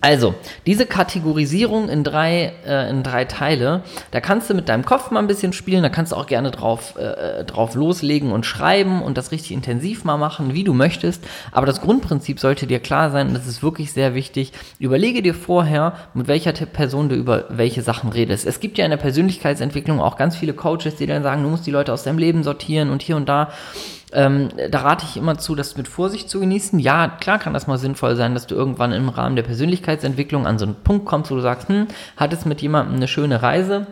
also, 0.00 0.34
diese 0.66 0.84
Kategorisierung 0.84 1.88
in 1.88 2.02
drei, 2.02 2.52
äh, 2.66 2.90
in 2.90 3.04
drei 3.04 3.24
Teile, 3.24 3.82
da 4.10 4.20
kannst 4.20 4.50
du 4.50 4.54
mit 4.54 4.68
deinem 4.68 4.84
Kopf 4.84 5.12
mal 5.12 5.20
ein 5.20 5.28
bisschen 5.28 5.52
spielen, 5.52 5.84
da 5.84 5.88
kannst 5.88 6.10
du 6.10 6.16
auch 6.16 6.26
gerne 6.26 6.50
drauf, 6.50 6.96
äh, 6.96 7.44
drauf 7.44 7.76
loslegen 7.76 8.32
und 8.32 8.44
schreiben 8.44 9.00
und 9.00 9.16
das 9.16 9.30
richtig 9.30 9.52
intensiv 9.52 10.04
mal 10.04 10.16
machen, 10.16 10.54
wie 10.54 10.64
du 10.64 10.74
möchtest. 10.74 11.22
Aber 11.52 11.66
das 11.66 11.80
Grundprinzip 11.80 12.40
sollte 12.40 12.66
dir 12.66 12.80
klar 12.80 13.10
sein 13.12 13.28
und 13.28 13.34
das 13.34 13.46
ist 13.46 13.62
wirklich 13.62 13.92
sehr 13.92 14.14
wichtig. 14.14 14.52
Überlege 14.80 15.22
dir 15.22 15.34
vorher, 15.34 15.94
mit 16.14 16.26
welcher 16.26 16.52
Person 16.52 17.08
du 17.08 17.14
über 17.14 17.44
welche 17.48 17.82
Sachen 17.82 18.10
redest. 18.10 18.44
Es 18.44 18.58
gibt 18.58 18.78
ja 18.78 18.84
in 18.84 18.90
der 18.90 18.98
Persönlichkeitsentwicklung 18.98 20.00
auch 20.00 20.16
ganz 20.16 20.36
viele 20.36 20.52
Coaches, 20.52 20.96
die 20.96 21.06
dann 21.06 21.22
sagen, 21.22 21.44
du 21.44 21.48
musst 21.48 21.66
die 21.66 21.70
Leute 21.70 21.92
aus 21.92 22.02
deinem 22.02 22.18
Leben 22.18 22.42
sortieren 22.42 22.90
und 22.90 23.02
hier 23.02 23.16
und 23.16 23.28
da. 23.28 23.50
Ähm, 24.12 24.50
da 24.70 24.80
rate 24.80 25.04
ich 25.08 25.16
immer 25.16 25.36
zu, 25.36 25.54
das 25.54 25.76
mit 25.76 25.88
Vorsicht 25.88 26.30
zu 26.30 26.38
genießen. 26.38 26.78
Ja, 26.78 27.08
klar 27.08 27.38
kann 27.38 27.54
das 27.54 27.66
mal 27.66 27.78
sinnvoll 27.78 28.14
sein, 28.14 28.34
dass 28.34 28.46
du 28.46 28.54
irgendwann 28.54 28.92
im 28.92 29.08
Rahmen 29.08 29.36
der 29.36 29.42
Persönlichkeitsentwicklung 29.42 30.46
an 30.46 30.58
so 30.58 30.64
einen 30.64 30.76
Punkt 30.76 31.06
kommst, 31.06 31.30
wo 31.30 31.34
du 31.34 31.40
sagst, 31.40 31.68
hm, 31.68 31.88
hattest 32.16 32.46
mit 32.46 32.62
jemandem 32.62 32.96
eine 32.96 33.08
schöne 33.08 33.42
Reise. 33.42 33.86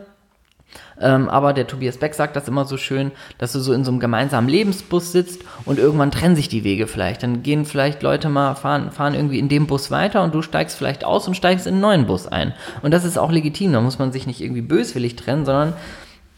Ähm, 1.01 1.29
aber 1.29 1.53
der 1.53 1.67
Tobias 1.67 1.99
Beck 1.99 2.15
sagt 2.15 2.37
das 2.37 2.49
immer 2.49 2.65
so 2.65 2.77
schön, 2.77 3.11
dass 3.39 3.53
du 3.53 3.59
so 3.59 3.73
in 3.73 3.85
so 3.85 3.91
einem 3.91 4.01
gemeinsamen 4.01 4.49
Lebensbus 4.49 5.13
sitzt 5.13 5.43
und 5.65 5.79
irgendwann 5.79 6.11
trennen 6.11 6.37
sich 6.37 6.49
die 6.49 6.65
Wege 6.65 6.87
vielleicht. 6.87 7.23
Dann 7.23 7.43
gehen 7.43 7.65
vielleicht 7.65 8.03
Leute 8.03 8.29
mal, 8.29 8.55
fahren, 8.55 8.93
fahren 8.93 9.15
irgendwie 9.15 9.39
in 9.39 9.49
dem 9.49 9.67
Bus 9.67 9.91
weiter 9.91 10.23
und 10.23 10.35
du 10.35 10.43
steigst 10.43 10.77
vielleicht 10.77 11.05
aus 11.05 11.27
und 11.27 11.37
steigst 11.37 11.67
in 11.67 11.75
einen 11.75 11.81
neuen 11.81 12.07
Bus 12.07 12.27
ein. 12.27 12.55
Und 12.83 12.93
das 12.93 13.05
ist 13.05 13.19
auch 13.19 13.33
legitim, 13.33 13.73
da 13.73 13.81
muss 13.81 13.99
man 13.99 14.13
sich 14.13 14.27
nicht 14.27 14.41
irgendwie 14.41 14.63
böswillig 14.63 15.17
trennen, 15.17 15.45
sondern 15.45 15.75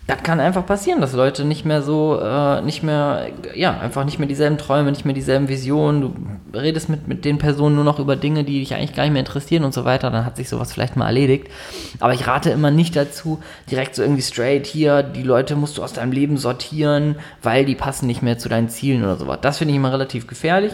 das 0.06 0.22
kann 0.22 0.38
einfach 0.38 0.64
passieren, 0.64 1.00
dass 1.00 1.14
Leute 1.14 1.44
nicht 1.44 1.64
mehr 1.64 1.82
so, 1.82 2.20
äh, 2.20 2.62
nicht 2.62 2.84
mehr, 2.84 3.26
ja, 3.54 3.76
einfach 3.78 4.04
nicht 4.04 4.20
mehr 4.20 4.28
dieselben 4.28 4.56
Träume, 4.56 4.90
nicht 4.90 5.04
mehr 5.04 5.14
dieselben 5.14 5.48
Visionen. 5.48 6.00
Du 6.52 6.58
redest 6.58 6.88
mit, 6.88 7.08
mit 7.08 7.24
den 7.24 7.38
Personen 7.38 7.74
nur 7.74 7.84
noch 7.84 7.98
über 7.98 8.14
Dinge, 8.14 8.44
die 8.44 8.60
dich 8.60 8.74
eigentlich 8.74 8.94
gar 8.94 9.02
nicht 9.02 9.12
mehr 9.12 9.20
interessieren 9.20 9.64
und 9.64 9.74
so 9.74 9.84
weiter. 9.84 10.12
Dann 10.12 10.24
hat 10.24 10.36
sich 10.36 10.48
sowas 10.48 10.72
vielleicht 10.72 10.96
mal 10.96 11.06
erledigt. 11.06 11.48
Aber 11.98 12.14
ich 12.14 12.26
rate 12.28 12.50
immer 12.50 12.70
nicht 12.70 12.94
dazu, 12.94 13.40
direkt 13.68 13.96
so 13.96 14.02
irgendwie 14.02 14.22
straight 14.22 14.66
hier, 14.66 15.02
die 15.02 15.24
Leute 15.24 15.56
musst 15.56 15.76
du 15.76 15.82
aus 15.82 15.92
deinem 15.92 16.12
Leben 16.12 16.36
sortieren, 16.36 17.16
weil 17.42 17.64
die 17.64 17.74
passen 17.74 18.06
nicht 18.06 18.22
mehr 18.22 18.38
zu 18.38 18.48
deinen 18.48 18.68
Zielen 18.68 19.02
oder 19.02 19.16
sowas. 19.16 19.38
Das 19.42 19.58
finde 19.58 19.72
ich 19.72 19.76
immer 19.76 19.92
relativ 19.92 20.28
gefährlich. 20.28 20.72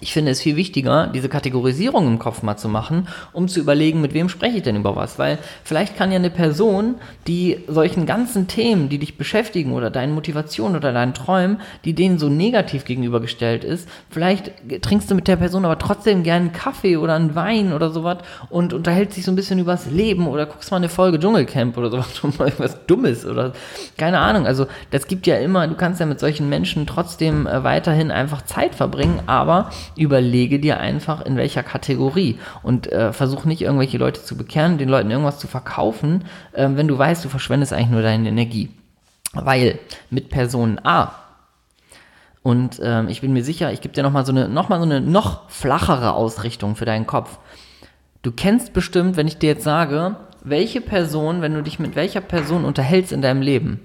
Ich 0.00 0.12
finde 0.12 0.30
es 0.30 0.40
viel 0.40 0.56
wichtiger, 0.56 1.08
diese 1.08 1.28
Kategorisierung 1.28 2.06
im 2.06 2.18
Kopf 2.18 2.42
mal 2.42 2.56
zu 2.56 2.68
machen, 2.68 3.08
um 3.32 3.48
zu 3.48 3.58
überlegen, 3.58 4.00
mit 4.00 4.14
wem 4.14 4.28
spreche 4.28 4.58
ich 4.58 4.62
denn 4.62 4.76
über 4.76 4.94
was. 4.94 5.18
Weil 5.18 5.38
vielleicht 5.64 5.96
kann 5.96 6.12
ja 6.12 6.18
eine 6.18 6.30
Person, 6.30 6.94
die 7.26 7.58
solchen 7.66 8.06
ganzen 8.06 8.46
Themen, 8.46 8.88
die 8.88 8.98
dich 8.98 9.18
beschäftigen 9.18 9.72
oder 9.72 9.90
deinen 9.90 10.14
Motivationen 10.14 10.76
oder 10.76 10.92
deinen 10.92 11.14
Träumen, 11.14 11.60
die 11.84 11.94
denen 11.94 12.18
so 12.18 12.28
negativ 12.28 12.84
gegenübergestellt 12.84 13.64
ist, 13.64 13.88
vielleicht 14.10 14.52
trinkst 14.82 15.10
du 15.10 15.14
mit 15.14 15.26
der 15.26 15.36
Person 15.36 15.64
aber 15.64 15.78
trotzdem 15.78 16.22
gerne 16.22 16.46
einen 16.46 16.52
Kaffee 16.52 16.96
oder 16.96 17.14
einen 17.14 17.34
Wein 17.34 17.72
oder 17.72 17.90
sowas 17.90 18.18
und 18.48 18.72
unterhältst 18.72 19.16
dich 19.16 19.24
so 19.24 19.32
ein 19.32 19.36
bisschen 19.36 19.58
übers 19.58 19.86
Leben 19.86 20.28
oder 20.28 20.46
guckst 20.46 20.70
mal 20.70 20.76
eine 20.76 20.88
Folge 20.88 21.18
Dschungelcamp 21.18 21.76
oder 21.76 21.90
sowas, 21.90 22.16
schon 22.16 22.32
mal 22.38 22.52
was 22.58 22.86
Dummes 22.86 23.26
oder 23.26 23.52
keine 23.96 24.18
Ahnung. 24.18 24.46
Also 24.46 24.66
das 24.90 25.08
gibt 25.08 25.26
ja 25.26 25.36
immer, 25.36 25.66
du 25.66 25.74
kannst 25.74 26.00
ja 26.00 26.06
mit 26.06 26.20
solchen 26.20 26.48
Menschen 26.48 26.86
trotzdem 26.86 27.46
äh, 27.46 27.64
weiterhin 27.64 28.10
einfach 28.10 28.42
Zeit 28.42 28.74
verbringen, 28.74 29.20
aber 29.26 29.70
überlege 29.96 30.58
dir 30.58 30.80
einfach, 30.80 31.20
in 31.22 31.36
welcher 31.36 31.62
Kategorie 31.62 32.38
und 32.62 32.90
äh, 32.90 33.12
versuch 33.12 33.44
nicht 33.44 33.62
irgendwelche 33.62 33.98
Leute 33.98 34.22
zu 34.22 34.36
bekehren, 34.36 34.78
den 34.78 34.88
Leuten 34.88 35.10
irgendwas 35.10 35.38
zu 35.38 35.46
verkaufen, 35.46 36.24
äh, 36.52 36.68
wenn 36.72 36.88
du 36.88 36.96
weißt, 36.96 37.24
du 37.24 37.28
verschwendest 37.28 37.72
eigentlich 37.72 37.90
nur 37.90 38.02
deine 38.02 38.28
Energie. 38.28 38.70
Weil 39.32 39.78
mit 40.10 40.28
Person 40.28 40.80
A 40.82 41.12
und 42.42 42.80
ähm, 42.82 43.08
ich 43.08 43.20
bin 43.20 43.32
mir 43.32 43.44
sicher, 43.44 43.72
ich 43.72 43.80
gebe 43.80 43.94
dir 43.94 44.02
nochmal 44.02 44.24
so 44.24 44.32
eine, 44.32 44.48
noch 44.48 44.68
so 44.68 44.74
eine 44.74 45.00
noch 45.00 45.50
flachere 45.50 46.14
Ausrichtung 46.14 46.74
für 46.74 46.86
deinen 46.86 47.06
Kopf. 47.06 47.38
Du 48.22 48.32
kennst 48.32 48.72
bestimmt, 48.72 49.16
wenn 49.16 49.28
ich 49.28 49.38
dir 49.38 49.50
jetzt 49.50 49.64
sage, 49.64 50.16
welche 50.42 50.80
Person, 50.80 51.42
wenn 51.42 51.54
du 51.54 51.62
dich 51.62 51.78
mit 51.78 51.96
welcher 51.96 52.22
Person 52.22 52.64
unterhältst 52.64 53.12
in 53.12 53.20
deinem 53.22 53.42
Leben, 53.42 53.80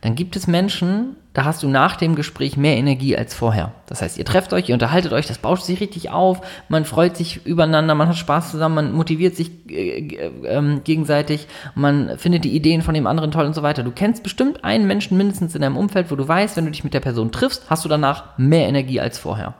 dann 0.00 0.14
gibt 0.14 0.36
es 0.36 0.46
Menschen, 0.46 1.16
da 1.38 1.44
hast 1.44 1.62
du 1.62 1.68
nach 1.68 1.94
dem 1.94 2.16
Gespräch 2.16 2.56
mehr 2.56 2.76
Energie 2.76 3.16
als 3.16 3.32
vorher. 3.32 3.70
Das 3.86 4.02
heißt, 4.02 4.18
ihr 4.18 4.24
trefft 4.24 4.52
euch, 4.52 4.68
ihr 4.68 4.74
unterhaltet 4.74 5.12
euch, 5.12 5.28
das 5.28 5.38
bauscht 5.38 5.62
sich 5.62 5.80
richtig 5.80 6.10
auf, 6.10 6.40
man 6.68 6.84
freut 6.84 7.16
sich 7.16 7.46
übereinander, 7.46 7.94
man 7.94 8.08
hat 8.08 8.16
Spaß 8.16 8.50
zusammen, 8.50 8.74
man 8.74 8.92
motiviert 8.92 9.36
sich 9.36 9.52
äh, 9.70 10.00
äh, 10.00 10.80
gegenseitig, 10.82 11.46
man 11.76 12.18
findet 12.18 12.42
die 12.42 12.56
Ideen 12.56 12.82
von 12.82 12.92
dem 12.92 13.06
anderen 13.06 13.30
toll 13.30 13.46
und 13.46 13.54
so 13.54 13.62
weiter. 13.62 13.84
Du 13.84 13.92
kennst 13.92 14.24
bestimmt 14.24 14.64
einen 14.64 14.88
Menschen 14.88 15.16
mindestens 15.16 15.54
in 15.54 15.62
deinem 15.62 15.76
Umfeld, 15.76 16.10
wo 16.10 16.16
du 16.16 16.26
weißt, 16.26 16.56
wenn 16.56 16.64
du 16.64 16.72
dich 16.72 16.82
mit 16.82 16.92
der 16.92 16.98
Person 16.98 17.30
triffst, 17.30 17.70
hast 17.70 17.84
du 17.84 17.88
danach 17.88 18.36
mehr 18.36 18.66
Energie 18.66 18.98
als 19.00 19.16
vorher. 19.16 19.54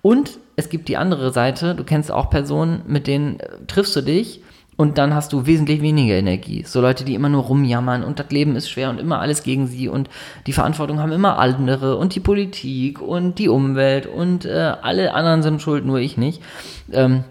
Und 0.00 0.38
es 0.56 0.70
gibt 0.70 0.88
die 0.88 0.96
andere 0.96 1.30
Seite, 1.30 1.74
du 1.74 1.84
kennst 1.84 2.10
auch 2.10 2.30
Personen, 2.30 2.84
mit 2.86 3.06
denen 3.06 3.38
äh, 3.38 3.48
triffst 3.66 3.94
du 3.96 4.00
dich 4.00 4.41
und 4.76 4.98
dann 4.98 5.14
hast 5.14 5.32
du 5.32 5.46
wesentlich 5.46 5.82
weniger 5.82 6.14
Energie. 6.14 6.64
So 6.66 6.80
Leute, 6.80 7.04
die 7.04 7.14
immer 7.14 7.28
nur 7.28 7.42
rumjammern 7.42 8.02
und 8.02 8.18
das 8.18 8.30
Leben 8.30 8.56
ist 8.56 8.70
schwer 8.70 8.90
und 8.90 8.98
immer 8.98 9.20
alles 9.20 9.42
gegen 9.42 9.66
sie 9.66 9.88
und 9.88 10.08
die 10.46 10.52
Verantwortung 10.52 10.98
haben 10.98 11.12
immer 11.12 11.38
andere 11.38 11.96
und 11.96 12.14
die 12.14 12.20
Politik 12.20 13.00
und 13.00 13.38
die 13.38 13.48
Umwelt 13.48 14.06
und 14.06 14.44
äh, 14.44 14.74
alle 14.82 15.14
anderen 15.14 15.42
sind 15.42 15.60
schuld, 15.60 15.84
nur 15.84 15.98
ich 15.98 16.16
nicht. 16.16 16.42
Ähm, 16.90 17.24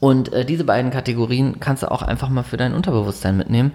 und 0.00 0.32
äh, 0.32 0.44
diese 0.44 0.64
beiden 0.64 0.90
Kategorien 0.90 1.60
kannst 1.60 1.82
du 1.82 1.90
auch 1.90 2.02
einfach 2.02 2.28
mal 2.28 2.42
für 2.42 2.56
dein 2.56 2.74
Unterbewusstsein 2.74 3.36
mitnehmen. 3.36 3.72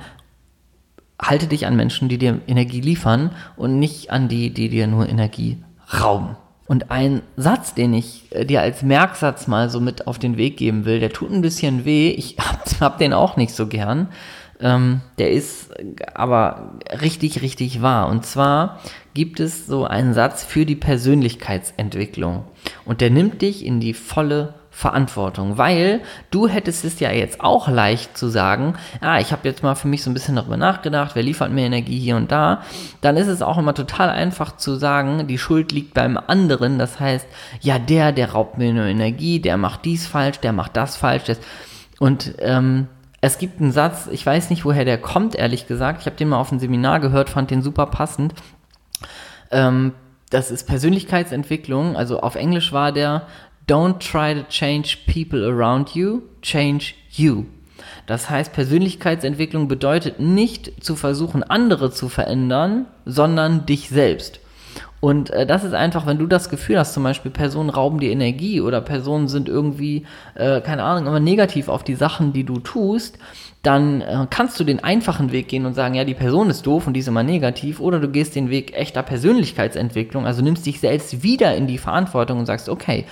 Halte 1.19 1.47
dich 1.47 1.65
an 1.65 1.75
Menschen, 1.75 2.09
die 2.09 2.17
dir 2.17 2.41
Energie 2.47 2.81
liefern 2.81 3.31
und 3.55 3.79
nicht 3.79 4.11
an 4.11 4.27
die, 4.27 4.53
die 4.53 4.69
dir 4.69 4.87
nur 4.87 5.09
Energie 5.09 5.63
rauben. 5.91 6.35
Und 6.67 6.91
ein 6.91 7.21
Satz, 7.37 7.73
den 7.73 7.93
ich 7.93 8.25
äh, 8.31 8.45
dir 8.45 8.61
als 8.61 8.83
Merksatz 8.83 9.47
mal 9.47 9.69
so 9.69 9.79
mit 9.79 10.07
auf 10.07 10.19
den 10.19 10.37
Weg 10.37 10.57
geben 10.57 10.85
will, 10.85 10.99
der 10.99 11.11
tut 11.11 11.31
ein 11.31 11.41
bisschen 11.41 11.85
weh. 11.85 12.09
Ich 12.09 12.37
hab, 12.39 12.65
hab 12.79 12.97
den 12.97 13.13
auch 13.13 13.37
nicht 13.37 13.53
so 13.53 13.67
gern. 13.67 14.09
Ähm, 14.59 15.01
der 15.17 15.31
ist 15.31 15.71
aber 16.13 16.79
richtig, 17.01 17.41
richtig 17.41 17.81
wahr. 17.81 18.09
Und 18.09 18.25
zwar 18.25 18.79
gibt 19.13 19.39
es 19.39 19.67
so 19.67 19.85
einen 19.85 20.13
Satz 20.13 20.43
für 20.43 20.65
die 20.65 20.75
Persönlichkeitsentwicklung. 20.75 22.43
Und 22.85 23.01
der 23.01 23.11
nimmt 23.11 23.41
dich 23.41 23.65
in 23.65 23.79
die 23.79 23.93
volle 23.93 24.55
Verantwortung, 24.77 25.57
weil 25.57 26.01
du 26.29 26.47
hättest 26.47 26.85
es 26.85 26.99
ja 26.99 27.09
jetzt 27.11 27.41
auch 27.41 27.67
leicht 27.67 28.15
zu 28.15 28.27
sagen, 28.27 28.75
ah, 29.01 29.19
ich 29.19 29.31
habe 29.31 29.47
jetzt 29.47 29.63
mal 29.63 29.73
für 29.73 29.87
mich 29.87 30.03
so 30.03 30.11
ein 30.11 30.13
bisschen 30.13 30.35
darüber 30.35 30.55
nachgedacht, 30.55 31.15
wer 31.15 31.23
liefert 31.23 31.51
mir 31.51 31.65
Energie 31.65 31.97
hier 31.97 32.15
und 32.15 32.31
da, 32.31 32.61
dann 33.01 33.17
ist 33.17 33.25
es 33.25 33.41
auch 33.41 33.57
immer 33.57 33.73
total 33.73 34.11
einfach 34.11 34.55
zu 34.55 34.75
sagen, 34.75 35.25
die 35.25 35.39
Schuld 35.39 35.71
liegt 35.71 35.95
beim 35.95 36.15
anderen, 36.15 36.77
das 36.77 36.99
heißt, 36.99 37.25
ja, 37.61 37.79
der, 37.79 38.11
der 38.11 38.33
raubt 38.33 38.59
mir 38.59 38.71
nur 38.71 38.85
Energie, 38.85 39.39
der 39.39 39.57
macht 39.57 39.83
dies 39.83 40.05
falsch, 40.05 40.41
der 40.41 40.53
macht 40.53 40.77
das 40.77 40.95
falsch, 40.95 41.23
das, 41.23 41.39
und 41.97 42.35
ähm, 42.37 42.85
es 43.19 43.39
gibt 43.39 43.59
einen 43.59 43.71
Satz, 43.71 44.07
ich 44.11 44.23
weiß 44.23 44.51
nicht, 44.51 44.63
woher 44.63 44.85
der 44.85 44.99
kommt, 44.99 45.33
ehrlich 45.33 45.65
gesagt, 45.65 46.01
ich 46.01 46.05
habe 46.05 46.17
den 46.17 46.29
mal 46.29 46.37
auf 46.37 46.51
einem 46.51 46.59
Seminar 46.59 46.99
gehört, 46.99 47.31
fand 47.31 47.49
den 47.49 47.63
super 47.63 47.87
passend, 47.87 48.35
ähm, 49.49 49.93
das 50.29 50.51
ist 50.51 50.67
Persönlichkeitsentwicklung, 50.67 51.95
also 51.95 52.19
auf 52.19 52.35
Englisch 52.35 52.73
war 52.73 52.91
der, 52.91 53.25
Don't 53.67 53.99
try 53.99 54.33
to 54.33 54.43
change 54.49 54.99
people 55.07 55.43
around 55.43 55.93
you, 55.93 56.21
change 56.41 56.95
you. 57.11 57.45
Das 58.05 58.29
heißt, 58.29 58.53
Persönlichkeitsentwicklung 58.53 59.67
bedeutet 59.67 60.19
nicht 60.19 60.83
zu 60.83 60.95
versuchen, 60.95 61.43
andere 61.43 61.91
zu 61.91 62.07
verändern, 62.07 62.85
sondern 63.05 63.65
dich 63.65 63.89
selbst. 63.89 64.39
Und 64.99 65.29
äh, 65.29 65.45
das 65.45 65.63
ist 65.63 65.73
einfach, 65.73 66.05
wenn 66.05 66.17
du 66.17 66.25
das 66.25 66.49
Gefühl 66.49 66.79
hast, 66.79 66.93
zum 66.93 67.03
Beispiel 67.03 67.29
Personen 67.29 67.69
rauben 67.69 67.99
dir 67.99 68.11
Energie 68.11 68.61
oder 68.61 68.81
Personen 68.81 69.27
sind 69.27 69.47
irgendwie, 69.47 70.05
äh, 70.35 70.61
keine 70.61 70.83
Ahnung, 70.83 71.05
immer 71.05 71.19
negativ 71.19 71.67
auf 71.67 71.83
die 71.83 71.95
Sachen, 71.95 72.33
die 72.33 72.45
du 72.45 72.59
tust, 72.59 73.19
dann 73.61 74.01
äh, 74.01 74.25
kannst 74.29 74.59
du 74.59 74.63
den 74.63 74.83
einfachen 74.83 75.31
Weg 75.31 75.49
gehen 75.49 75.65
und 75.65 75.73
sagen, 75.73 75.93
ja, 75.93 76.03
die 76.03 76.13
Person 76.13 76.49
ist 76.49 76.65
doof 76.65 76.87
und 76.87 76.93
die 76.93 77.01
ist 77.01 77.07
immer 77.07 77.23
negativ, 77.23 77.79
oder 77.79 77.99
du 77.99 78.07
gehst 78.07 78.35
den 78.35 78.49
Weg 78.49 78.75
echter 78.75 79.03
Persönlichkeitsentwicklung, 79.03 80.25
also 80.25 80.41
nimmst 80.41 80.65
dich 80.65 80.79
selbst 80.79 81.21
wieder 81.21 81.55
in 81.55 81.67
die 81.67 81.77
Verantwortung 81.77 82.39
und 82.39 82.45
sagst, 82.45 82.69
okay, 82.69 83.05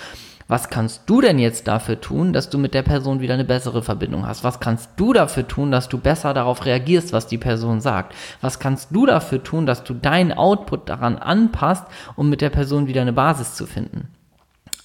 was 0.48 0.70
kannst 0.70 1.04
du 1.08 1.22
denn 1.22 1.40
jetzt 1.40 1.68
dafür 1.68 2.00
tun, 2.00 2.32
dass 2.32 2.50
du 2.50 2.60
mit 2.60 2.74
der 2.76 2.84
Person 2.84 3.20
wieder 3.20 3.34
eine 3.34 3.46
bessere 3.46 3.82
Verbindung 3.82 4.28
hast? 4.28 4.44
Was 4.44 4.60
kannst 4.60 4.92
du 4.96 5.12
dafür 5.12 5.48
tun, 5.48 5.72
dass 5.72 5.90
du 5.90 5.98
besser 5.98 6.34
darauf 6.34 6.66
reagierst, 6.66 7.14
was 7.14 7.26
die 7.26 7.40
Person 7.40 7.82
sagt? 7.82 8.14
Was 8.42 8.60
kannst 8.60 8.90
du 8.92 9.08
dafür 9.08 9.44
tun, 9.44 9.66
dass 9.66 9.84
du 9.84 9.96
deinen 9.96 10.34
Output 10.34 10.88
daran 10.88 11.18
anpasst, 11.18 11.86
um 12.16 12.30
mit 12.30 12.42
der 12.42 12.52
Person 12.52 12.88
wieder 12.88 13.02
eine 13.02 13.14
Basis 13.14 13.56
zu 13.56 13.66
finden? 13.66 14.10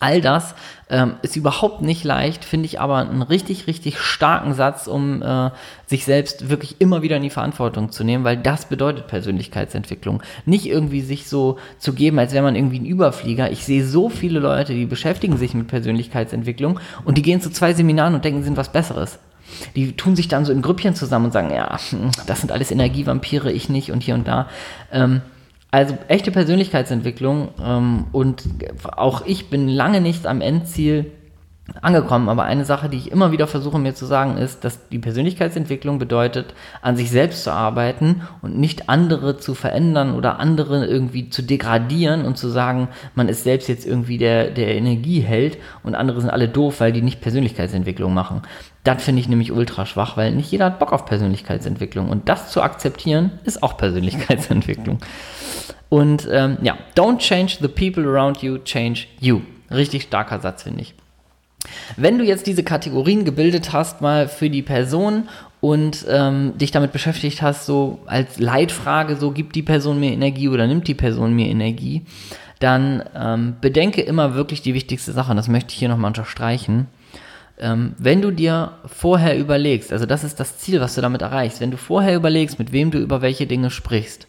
All 0.03 0.23
das 0.23 0.55
ähm, 0.89 1.17
ist 1.21 1.37
überhaupt 1.37 1.83
nicht 1.83 2.05
leicht, 2.05 2.47
finde 2.47 2.65
ich 2.65 2.81
aber 2.81 2.97
einen 2.97 3.21
richtig, 3.21 3.67
richtig 3.67 3.99
starken 3.99 4.55
Satz, 4.55 4.87
um 4.87 5.21
äh, 5.21 5.51
sich 5.85 6.07
selbst 6.07 6.49
wirklich 6.49 6.77
immer 6.79 7.03
wieder 7.03 7.19
in 7.19 7.23
die 7.23 7.29
Verantwortung 7.29 7.93
zu 7.93 8.03
nehmen, 8.03 8.25
weil 8.25 8.39
das 8.39 8.65
bedeutet 8.65 9.09
Persönlichkeitsentwicklung. 9.09 10.23
Nicht 10.47 10.65
irgendwie 10.65 11.03
sich 11.03 11.29
so 11.29 11.59
zu 11.79 11.93
geben, 11.93 12.19
als 12.19 12.33
wäre 12.33 12.43
man 12.43 12.57
irgendwie 12.57 12.81
ein 12.81 12.87
Überflieger. 12.87 13.53
Ich 13.53 13.67
sehe 13.67 13.85
so 13.85 14.09
viele 14.09 14.41
Leute, 14.41 14.73
die 14.73 14.87
beschäftigen 14.87 15.37
sich 15.37 15.53
mit 15.53 15.69
Persönlichkeitsentwicklung 15.69 16.81
und 17.05 17.19
die 17.19 17.23
gehen 17.23 17.43
zu 17.43 17.51
zwei 17.51 17.75
Seminaren 17.75 18.15
und 18.15 18.25
denken, 18.25 18.41
sie 18.41 18.47
sind 18.47 18.57
was 18.57 18.73
Besseres. 18.73 19.19
Die 19.77 19.93
tun 19.97 20.17
sich 20.17 20.29
dann 20.29 20.47
so 20.47 20.53
in 20.53 20.63
Grüppchen 20.63 20.95
zusammen 20.95 21.27
und 21.27 21.33
sagen, 21.33 21.51
ja, 21.51 21.79
das 22.27 22.41
sind 22.41 22.53
alles 22.53 22.71
Energievampire, 22.71 23.53
ich 23.53 23.69
nicht 23.69 23.93
und 23.93 24.03
hier 24.03 24.15
und 24.15 24.27
da. 24.27 24.49
Ähm, 24.93 25.21
also 25.71 25.97
echte 26.09 26.31
Persönlichkeitsentwicklung 26.31 27.51
ähm, 27.63 28.07
und 28.13 28.45
auch 28.97 29.25
ich 29.27 29.51
bin 29.51 29.69
lange 29.69 30.01
nicht 30.01 30.27
am 30.27 30.41
Endziel 30.41 31.13
angekommen, 31.83 32.29
aber 32.29 32.45
eine 32.45 32.65
Sache, 32.65 32.89
die 32.89 32.97
ich 32.97 33.11
immer 33.11 33.33
wieder 33.33 33.47
versuche 33.47 33.79
mir 33.79 33.95
zu 33.95 34.07
sagen, 34.07 34.37
ist, 34.37 34.65
dass 34.65 34.89
die 34.89 34.99
Persönlichkeitsentwicklung 34.99 35.99
bedeutet, 35.99 36.55
an 36.83 36.97
sich 36.97 37.11
selbst 37.11 37.45
zu 37.45 37.53
arbeiten 37.53 38.23
und 38.43 38.59
nicht 38.59 38.89
andere 38.89 39.39
zu 39.39 39.55
verändern 39.55 40.15
oder 40.15 40.39
andere 40.41 40.87
irgendwie 40.87 41.31
zu 41.31 41.43
degradieren 41.43 42.25
und 42.25 42.37
zu 42.37 42.49
sagen, 42.49 42.89
man 43.15 43.29
ist 43.29 43.45
selbst 43.45 43.69
jetzt 43.69 43.87
irgendwie 43.87 44.19
der, 44.19 44.51
der 44.51 44.75
Energie 44.75 45.21
hält 45.21 45.59
und 45.83 45.95
andere 45.95 46.21
sind 46.21 46.31
alle 46.31 46.49
doof, 46.49 46.81
weil 46.81 46.93
die 46.93 47.03
nicht 47.03 47.21
Persönlichkeitsentwicklung 47.21 48.13
machen. 48.13 48.43
Das 48.85 49.03
finde 49.03 49.21
ich 49.21 49.29
nämlich 49.29 49.53
ultra 49.53 49.87
schwach, 49.87 50.17
weil 50.17 50.33
nicht 50.33 50.51
jeder 50.51 50.67
hat 50.67 50.79
Bock 50.79 50.93
auf 50.93 51.05
Persönlichkeitsentwicklung 51.05 52.09
und 52.09 52.29
das 52.29 52.51
zu 52.51 52.63
akzeptieren 52.63 53.33
ist 53.45 53.63
auch 53.63 53.77
Persönlichkeitsentwicklung. 53.77 54.99
Und 55.89 56.29
ähm, 56.31 56.59
ja, 56.63 56.79
don't 56.97 57.19
change 57.19 57.59
the 57.61 57.69
people 57.69 58.09
around 58.09 58.39
you, 58.43 58.59
change 58.59 59.07
you. 59.19 59.41
Richtig 59.71 60.05
starker 60.05 60.41
Satz, 60.41 60.63
finde 60.63 60.83
ich. 60.83 60.95
Wenn 61.97 62.19
du 62.19 62.25
jetzt 62.25 62.47
diese 62.47 62.63
Kategorien 62.63 63.25
gebildet 63.25 63.73
hast, 63.73 64.01
mal 64.01 64.29
für 64.29 64.51
die 64.51 64.63
Person 64.63 65.29
und 65.61 66.07
ähm, 66.09 66.57
dich 66.57 66.71
damit 66.71 66.93
beschäftigt 66.93 67.43
hast, 67.43 67.67
so 67.67 68.01
als 68.07 68.39
Leitfrage, 68.39 69.17
so 69.17 69.31
gibt 69.31 69.55
die 69.57 69.63
Person 69.63 70.01
mir 70.01 70.13
Energie 70.13 70.49
oder 70.49 70.67
nimmt 70.67 70.89
die 70.89 70.95
Person 70.95 71.35
mir 71.35 71.49
Energie, 71.49 72.03
dann 72.61 73.03
ähm, 73.15 73.57
bedenke 73.61 74.01
immer 74.01 74.35
wirklich 74.35 74.63
die 74.63 74.75
wichtigste 74.75 75.13
Sache, 75.13 75.31
und 75.31 75.37
das 75.37 75.49
möchte 75.49 75.73
ich 75.73 75.79
hier 75.79 75.89
nochmal 75.89 76.09
unterstreichen. 76.09 76.87
Ähm, 77.59 77.95
wenn 77.99 78.23
du 78.23 78.31
dir 78.31 78.73
vorher 78.87 79.39
überlegst, 79.39 79.93
also 79.93 80.07
das 80.07 80.25
ist 80.25 80.41
das 80.41 80.59
Ziel, 80.59 80.81
was 80.81 80.95
du 80.95 81.03
damit 81.03 81.21
erreichst, 81.21 81.61
wenn 81.61 81.71
du 81.71 81.77
vorher 81.77 82.17
überlegst, 82.17 82.59
mit 82.59 82.73
wem 82.73 82.91
du 82.91 82.99
über 82.99 83.21
welche 83.21 83.47
Dinge 83.47 83.71
sprichst, 83.71 84.27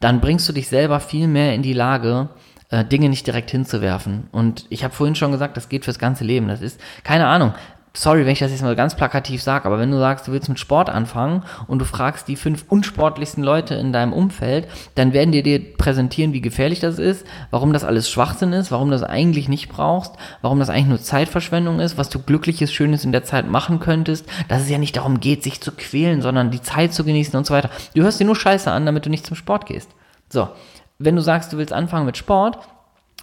dann 0.00 0.20
bringst 0.20 0.48
du 0.48 0.52
dich 0.52 0.68
selber 0.68 0.98
viel 0.98 1.28
mehr 1.28 1.54
in 1.54 1.62
die 1.62 1.72
Lage, 1.72 2.28
äh, 2.70 2.84
Dinge 2.84 3.08
nicht 3.08 3.26
direkt 3.26 3.50
hinzuwerfen. 3.50 4.28
Und 4.32 4.66
ich 4.70 4.84
habe 4.84 4.94
vorhin 4.94 5.14
schon 5.14 5.32
gesagt, 5.32 5.56
das 5.56 5.68
geht 5.68 5.84
fürs 5.84 5.98
ganze 5.98 6.24
Leben. 6.24 6.48
Das 6.48 6.60
ist, 6.60 6.80
keine 7.02 7.26
Ahnung, 7.26 7.54
sorry, 7.96 8.24
wenn 8.24 8.32
ich 8.32 8.40
das 8.40 8.50
jetzt 8.50 8.62
mal 8.62 8.74
ganz 8.74 8.96
plakativ 8.96 9.42
sage, 9.42 9.66
aber 9.66 9.78
wenn 9.78 9.90
du 9.90 9.98
sagst, 9.98 10.26
du 10.26 10.32
willst 10.32 10.48
mit 10.48 10.58
Sport 10.58 10.90
anfangen 10.90 11.44
und 11.68 11.78
du 11.78 11.84
fragst 11.84 12.26
die 12.26 12.36
fünf 12.36 12.64
unsportlichsten 12.68 13.42
Leute 13.42 13.76
in 13.76 13.92
deinem 13.92 14.12
Umfeld, 14.12 14.66
dann 14.96 15.12
werden 15.12 15.30
die 15.30 15.42
dir 15.42 15.76
präsentieren, 15.76 16.32
wie 16.32 16.40
gefährlich 16.40 16.80
das 16.80 16.98
ist, 16.98 17.24
warum 17.50 17.72
das 17.72 17.84
alles 17.84 18.10
Schwachsinn 18.10 18.52
ist, 18.52 18.72
warum 18.72 18.88
du 18.88 18.96
das 18.96 19.04
eigentlich 19.04 19.48
nicht 19.48 19.68
brauchst, 19.68 20.14
warum 20.42 20.58
das 20.58 20.70
eigentlich 20.70 20.88
nur 20.88 21.00
Zeitverschwendung 21.00 21.78
ist, 21.78 21.96
was 21.96 22.08
du 22.08 22.18
glückliches, 22.18 22.72
schönes 22.72 23.04
in 23.04 23.12
der 23.12 23.24
Zeit 23.24 23.48
machen 23.48 23.78
könntest, 23.78 24.26
dass 24.48 24.62
es 24.62 24.70
ja 24.70 24.78
nicht 24.78 24.96
darum 24.96 25.20
geht, 25.20 25.44
sich 25.44 25.60
zu 25.60 25.70
quälen, 25.70 26.20
sondern 26.20 26.50
die 26.50 26.62
Zeit 26.62 26.92
zu 26.92 27.04
genießen 27.04 27.36
und 27.36 27.46
so 27.46 27.54
weiter. 27.54 27.70
Du 27.94 28.02
hörst 28.02 28.18
dir 28.18 28.26
nur 28.26 28.36
Scheiße 28.36 28.70
an, 28.70 28.86
damit 28.86 29.06
du 29.06 29.10
nicht 29.10 29.26
zum 29.26 29.36
Sport 29.36 29.66
gehst. 29.66 29.90
So, 30.28 30.48
wenn 30.98 31.16
du 31.16 31.22
sagst, 31.22 31.52
du 31.52 31.58
willst 31.58 31.72
anfangen 31.72 32.06
mit 32.06 32.16
Sport, 32.16 32.58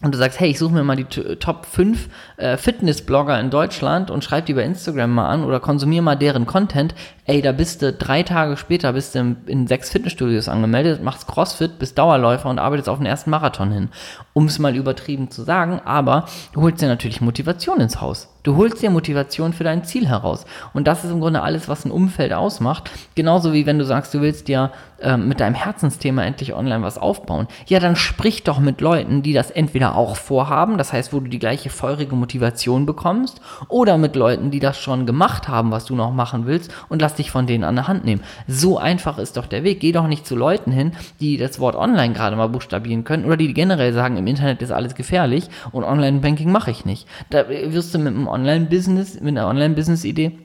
und 0.04 0.16
du 0.16 0.18
sagst, 0.18 0.40
hey, 0.40 0.50
ich 0.50 0.58
suche 0.58 0.74
mir 0.74 0.84
mal 0.84 0.96
die 0.96 1.04
Top 1.04 1.68
5 1.68 2.10
äh, 2.38 2.58
Fitnessblogger 2.58 3.40
in 3.40 3.52
Deutschland 3.52 4.10
und 4.10 4.24
schreib 4.24 4.48
die 4.48 4.56
bei 4.56 4.64
Instagram 4.64 5.12
mal 5.12 5.30
an 5.30 5.44
oder 5.44 5.60
konsumier 5.60 6.02
mal 6.02 6.16
deren 6.16 6.48
Content, 6.48 6.96
ey, 7.26 7.44
da 7.44 7.52
bist 7.52 7.84
du 7.84 7.94
drei 7.94 8.24
Tage 8.24 8.58
später 8.58 8.94
bist 8.94 9.14
du 9.14 9.20
in, 9.20 9.38
in 9.46 9.68
sechs 9.68 9.92
Fitnessstudios 9.92 10.50
angemeldet, 10.50 11.04
machst 11.04 11.28
Crossfit, 11.28 11.78
bist 11.78 12.00
Dauerläufer 12.00 12.50
und 12.50 12.58
arbeitest 12.58 12.90
auf 12.90 12.98
den 12.98 13.06
ersten 13.06 13.30
Marathon 13.30 13.72
hin. 13.72 13.90
Um 14.34 14.46
es 14.46 14.58
mal 14.58 14.76
übertrieben 14.76 15.30
zu 15.30 15.44
sagen, 15.44 15.80
aber 15.86 16.26
du 16.54 16.62
holst 16.62 16.82
dir 16.82 16.88
natürlich 16.88 17.22
Motivation 17.22 17.80
ins 17.80 18.02
Haus. 18.02 18.31
Du 18.44 18.56
holst 18.56 18.82
dir 18.82 18.90
Motivation 18.90 19.54
für 19.54 19.64
dein 19.64 19.84
Ziel 19.84 20.08
heraus. 20.08 20.46
Und 20.74 20.88
das 20.88 21.04
ist 21.04 21.12
im 21.12 21.20
Grunde 21.20 21.44
alles, 21.44 21.68
was 21.70 21.86
ein 21.86 21.92
Umfeld 21.92 22.34
ausmacht. 22.34 22.90
Genauso 23.16 23.54
wie 23.54 23.66
wenn 23.66 23.78
du 23.78 23.86
sagst, 23.86 24.14
du 24.14 24.22
willst 24.22 24.48
dir 24.48 24.72
äh, 25.02 25.18
mit 25.18 25.40
deinem 25.40 25.56
Herzensthema 25.56 26.24
endlich 26.24 26.54
online 26.54 26.84
was 26.84 26.98
aufbauen. 26.98 27.48
Ja, 27.68 27.80
dann 27.80 27.96
sprich 27.96 28.44
doch 28.44 28.60
mit 28.60 28.82
Leuten, 28.82 29.22
die 29.22 29.34
das 29.34 29.52
entweder 29.52 29.96
auch 29.96 30.16
vorhaben, 30.16 30.78
das 30.78 30.94
heißt, 30.94 31.14
wo 31.14 31.20
du 31.20 31.28
die 31.28 31.40
gleiche 31.40 31.70
feurige 31.70 32.16
Motivation 32.16 32.86
bekommst, 32.86 33.42
oder 33.68 33.98
mit 33.98 34.16
Leuten, 34.16 34.52
die 34.52 34.60
das 34.60 34.80
schon 34.80 35.06
gemacht 35.06 35.48
haben, 35.48 35.72
was 35.72 35.86
du 35.86 35.96
noch 35.96 36.12
machen 36.12 36.46
willst, 36.46 36.72
und 36.90 37.02
lass 37.02 37.16
dich 37.16 37.32
von 37.32 37.48
denen 37.48 37.64
an 37.64 37.76
der 37.76 37.88
Hand 37.88 38.06
nehmen. 38.06 38.22
So 38.48 38.78
einfach 38.78 39.18
ist 39.18 39.38
doch 39.38 39.48
der 39.48 39.64
Weg. 39.64 39.80
Geh 39.80 39.92
doch 39.92 40.08
nicht 40.08 40.26
zu 40.26 40.36
Leuten 40.36 40.72
hin, 40.72 40.92
die 41.20 41.38
das 41.38 41.60
Wort 41.60 41.76
online 41.76 42.14
gerade 42.14 42.36
mal 42.36 42.50
buchstabieren 42.50 43.04
können 43.04 43.26
oder 43.26 43.38
die 43.38 43.54
generell 43.54 43.94
sagen, 43.94 44.18
im 44.18 44.28
Internet 44.28 44.62
ist 44.62 44.72
alles 44.72 44.96
gefährlich 44.96 45.50
und 45.72 45.84
Online-Banking 45.84 46.52
mache 46.52 46.72
ich 46.72 46.86
nicht. 46.86 47.08
Da 47.30 47.50
wirst 47.50 47.94
du 47.94 48.00
mit 48.00 48.14
einem 48.14 48.28
Online-Business, 48.32 49.20
mit 49.22 49.38
einer 49.38 49.48
Online-Business-Idee 49.48 50.40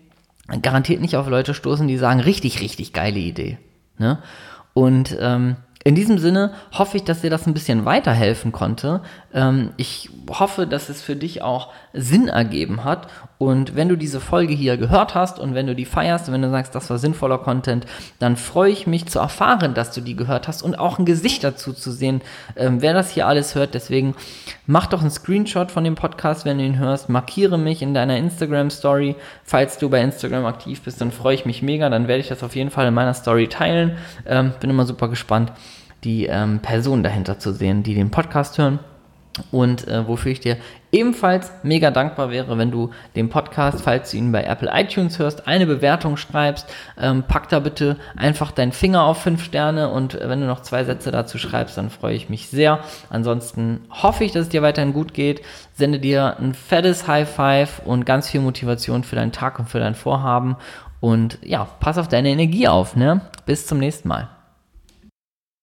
garantiert 0.62 1.01
nicht 1.01 1.16
auf 1.16 1.29
Leute 1.29 1.55
stoßen, 1.55 1.88
die 1.88 1.99
sagen, 1.99 2.20
richtig, 2.20 2.61
richtig 2.61 2.92
geile 2.92 3.18
Idee. 3.18 3.59
Ne? 3.99 4.18
Und 4.75 5.16
ähm, 5.20 5.57
in 5.87 5.94
diesem 5.94 6.18
Sinne 6.18 6.53
hoffe 6.72 6.96
ich, 6.96 7.05
dass 7.05 7.20
dir 7.20 7.31
das 7.31 7.46
ein 7.46 7.55
bisschen 7.55 7.85
weiterhelfen 7.85 8.53
konnte. 8.53 9.03
Ähm, 9.33 9.70
ich 9.77 10.11
hoffe, 10.29 10.66
dass 10.66 10.88
es 10.88 11.01
für 11.01 11.14
dich 11.14 11.42
auch 11.42 11.72
Sinn 11.92 12.29
ergeben 12.29 12.83
hat. 12.83 13.09
Und 13.38 13.77
wenn 13.77 13.88
du 13.88 13.96
diese 13.96 14.20
Folge 14.20 14.55
hier 14.55 14.77
gehört 14.77 15.14
hast 15.14 15.38
und 15.38 15.55
wenn 15.55 15.66
du 15.66 15.75
die 15.75 15.85
feierst 15.85 16.29
und 16.29 16.35
wenn 16.35 16.42
du 16.42 16.51
sagst, 16.51 16.75
das 16.75 16.88
war 16.88 16.99
sinnvoller 16.99 17.38
Content, 17.38 17.87
dann 18.18 18.37
freue 18.37 18.70
ich 18.70 18.87
mich 18.87 19.07
zu 19.07 19.18
erfahren, 19.18 19.75
dass 19.75 19.92
du 19.92 20.01
die 20.01 20.16
gehört 20.16 20.49
hast 20.49 20.62
und 20.62 20.79
auch 20.79 20.99
ein 20.99 21.05
Gesicht 21.05 21.44
dazu 21.44 21.72
zu 21.72 21.92
sehen, 21.92 22.22
ähm, 22.57 22.81
wer 22.81 22.94
das 22.94 23.11
hier 23.11 23.27
alles 23.27 23.55
hört. 23.55 23.75
Deswegen 23.75 24.14
mach 24.66 24.87
doch 24.87 25.03
einen 25.03 25.11
Screenshot 25.11 25.70
von 25.70 25.85
dem 25.85 25.96
Podcast, 25.96 26.44
wenn 26.44 26.59
du 26.59 26.64
ihn 26.64 26.79
hörst. 26.79 27.09
Markiere 27.09 27.59
mich 27.59 27.83
in 27.83 27.92
deiner 27.92 28.16
Instagram 28.16 28.70
Story. 28.70 29.16
Falls 29.44 29.79
du 29.79 29.90
bei 29.90 30.01
Instagram 30.01 30.46
aktiv 30.46 30.81
bist, 30.83 31.01
dann 31.01 31.12
freue 31.12 31.35
ich 31.35 31.44
mich 31.44 31.62
mega. 31.62 31.90
Dann 31.90 32.09
werde 32.09 32.20
ich 32.20 32.29
das 32.29 32.42
auf 32.42 32.57
jeden 32.57 32.70
Fall 32.70 32.87
in 32.87 32.94
meiner 32.94 33.14
Story 33.14 33.49
teilen. 33.49 33.99
Ähm, 34.25 34.53
bin 34.61 34.70
immer 34.70 34.87
super 34.87 35.09
gespannt 35.09 35.53
die 36.05 36.27
ähm, 36.27 36.61
Personen 36.61 37.03
dahinter 37.03 37.38
zu 37.38 37.53
sehen, 37.53 37.83
die 37.83 37.94
den 37.94 38.11
Podcast 38.11 38.59
hören. 38.59 38.79
Und 39.51 39.87
äh, 39.87 40.07
wofür 40.07 40.33
ich 40.33 40.40
dir 40.40 40.57
ebenfalls 40.96 41.52
mega 41.62 41.90
dankbar 41.90 42.30
wäre, 42.30 42.56
wenn 42.56 42.70
du 42.70 42.90
den 43.14 43.28
Podcast, 43.28 43.82
falls 43.82 44.11
du 44.11 44.16
ihn 44.16 44.32
bei 44.32 44.44
Apple 44.44 44.70
iTunes 44.72 45.18
hörst, 45.18 45.46
eine 45.46 45.66
Bewertung 45.66 46.16
schreibst. 46.16 46.66
Ähm, 46.98 47.24
pack 47.28 47.50
da 47.50 47.61
bitte 47.61 47.98
einfach 48.16 48.50
deinen 48.50 48.72
Finger 48.72 49.04
auf 49.04 49.22
fünf 49.22 49.44
Sterne 49.44 49.90
und 49.90 50.14
äh, 50.14 50.28
wenn 50.28 50.40
du 50.40 50.46
noch 50.46 50.62
zwei 50.62 50.85
Sätze 50.85 51.11
dazu 51.11 51.38
schreibst, 51.38 51.76
dann 51.76 51.90
freue 51.90 52.14
ich 52.14 52.30
mich 52.30 52.48
sehr. 52.48 52.80
Ansonsten 53.11 53.85
hoffe 53.90 54.24
ich, 54.24 54.32
dass 54.32 54.42
es 54.42 54.48
dir 54.48 54.62
weiterhin 54.62 54.94
gut 54.94 55.12
geht. 55.12 55.42
Sende 55.74 55.98
dir 55.98 56.37
ein 56.38 56.54
fettes 56.54 57.06
High 57.06 57.28
Five 57.28 57.82
und 57.85 58.06
ganz 58.06 58.30
viel 58.30 58.40
Motivation 58.40 59.04
für 59.04 59.16
deinen 59.16 59.32
Tag 59.32 59.59
und 59.59 59.68
für 59.68 59.78
dein 59.78 59.94
Vorhaben. 59.94 60.56
Und 61.00 61.38
ja, 61.42 61.68
pass 61.80 61.98
auf 61.98 62.09
deine 62.09 62.30
Energie 62.30 62.68
auf. 62.68 62.96
Ne? 62.96 63.20
Bis 63.44 63.66
zum 63.66 63.78
nächsten 63.78 64.09
Mal. 64.09 64.36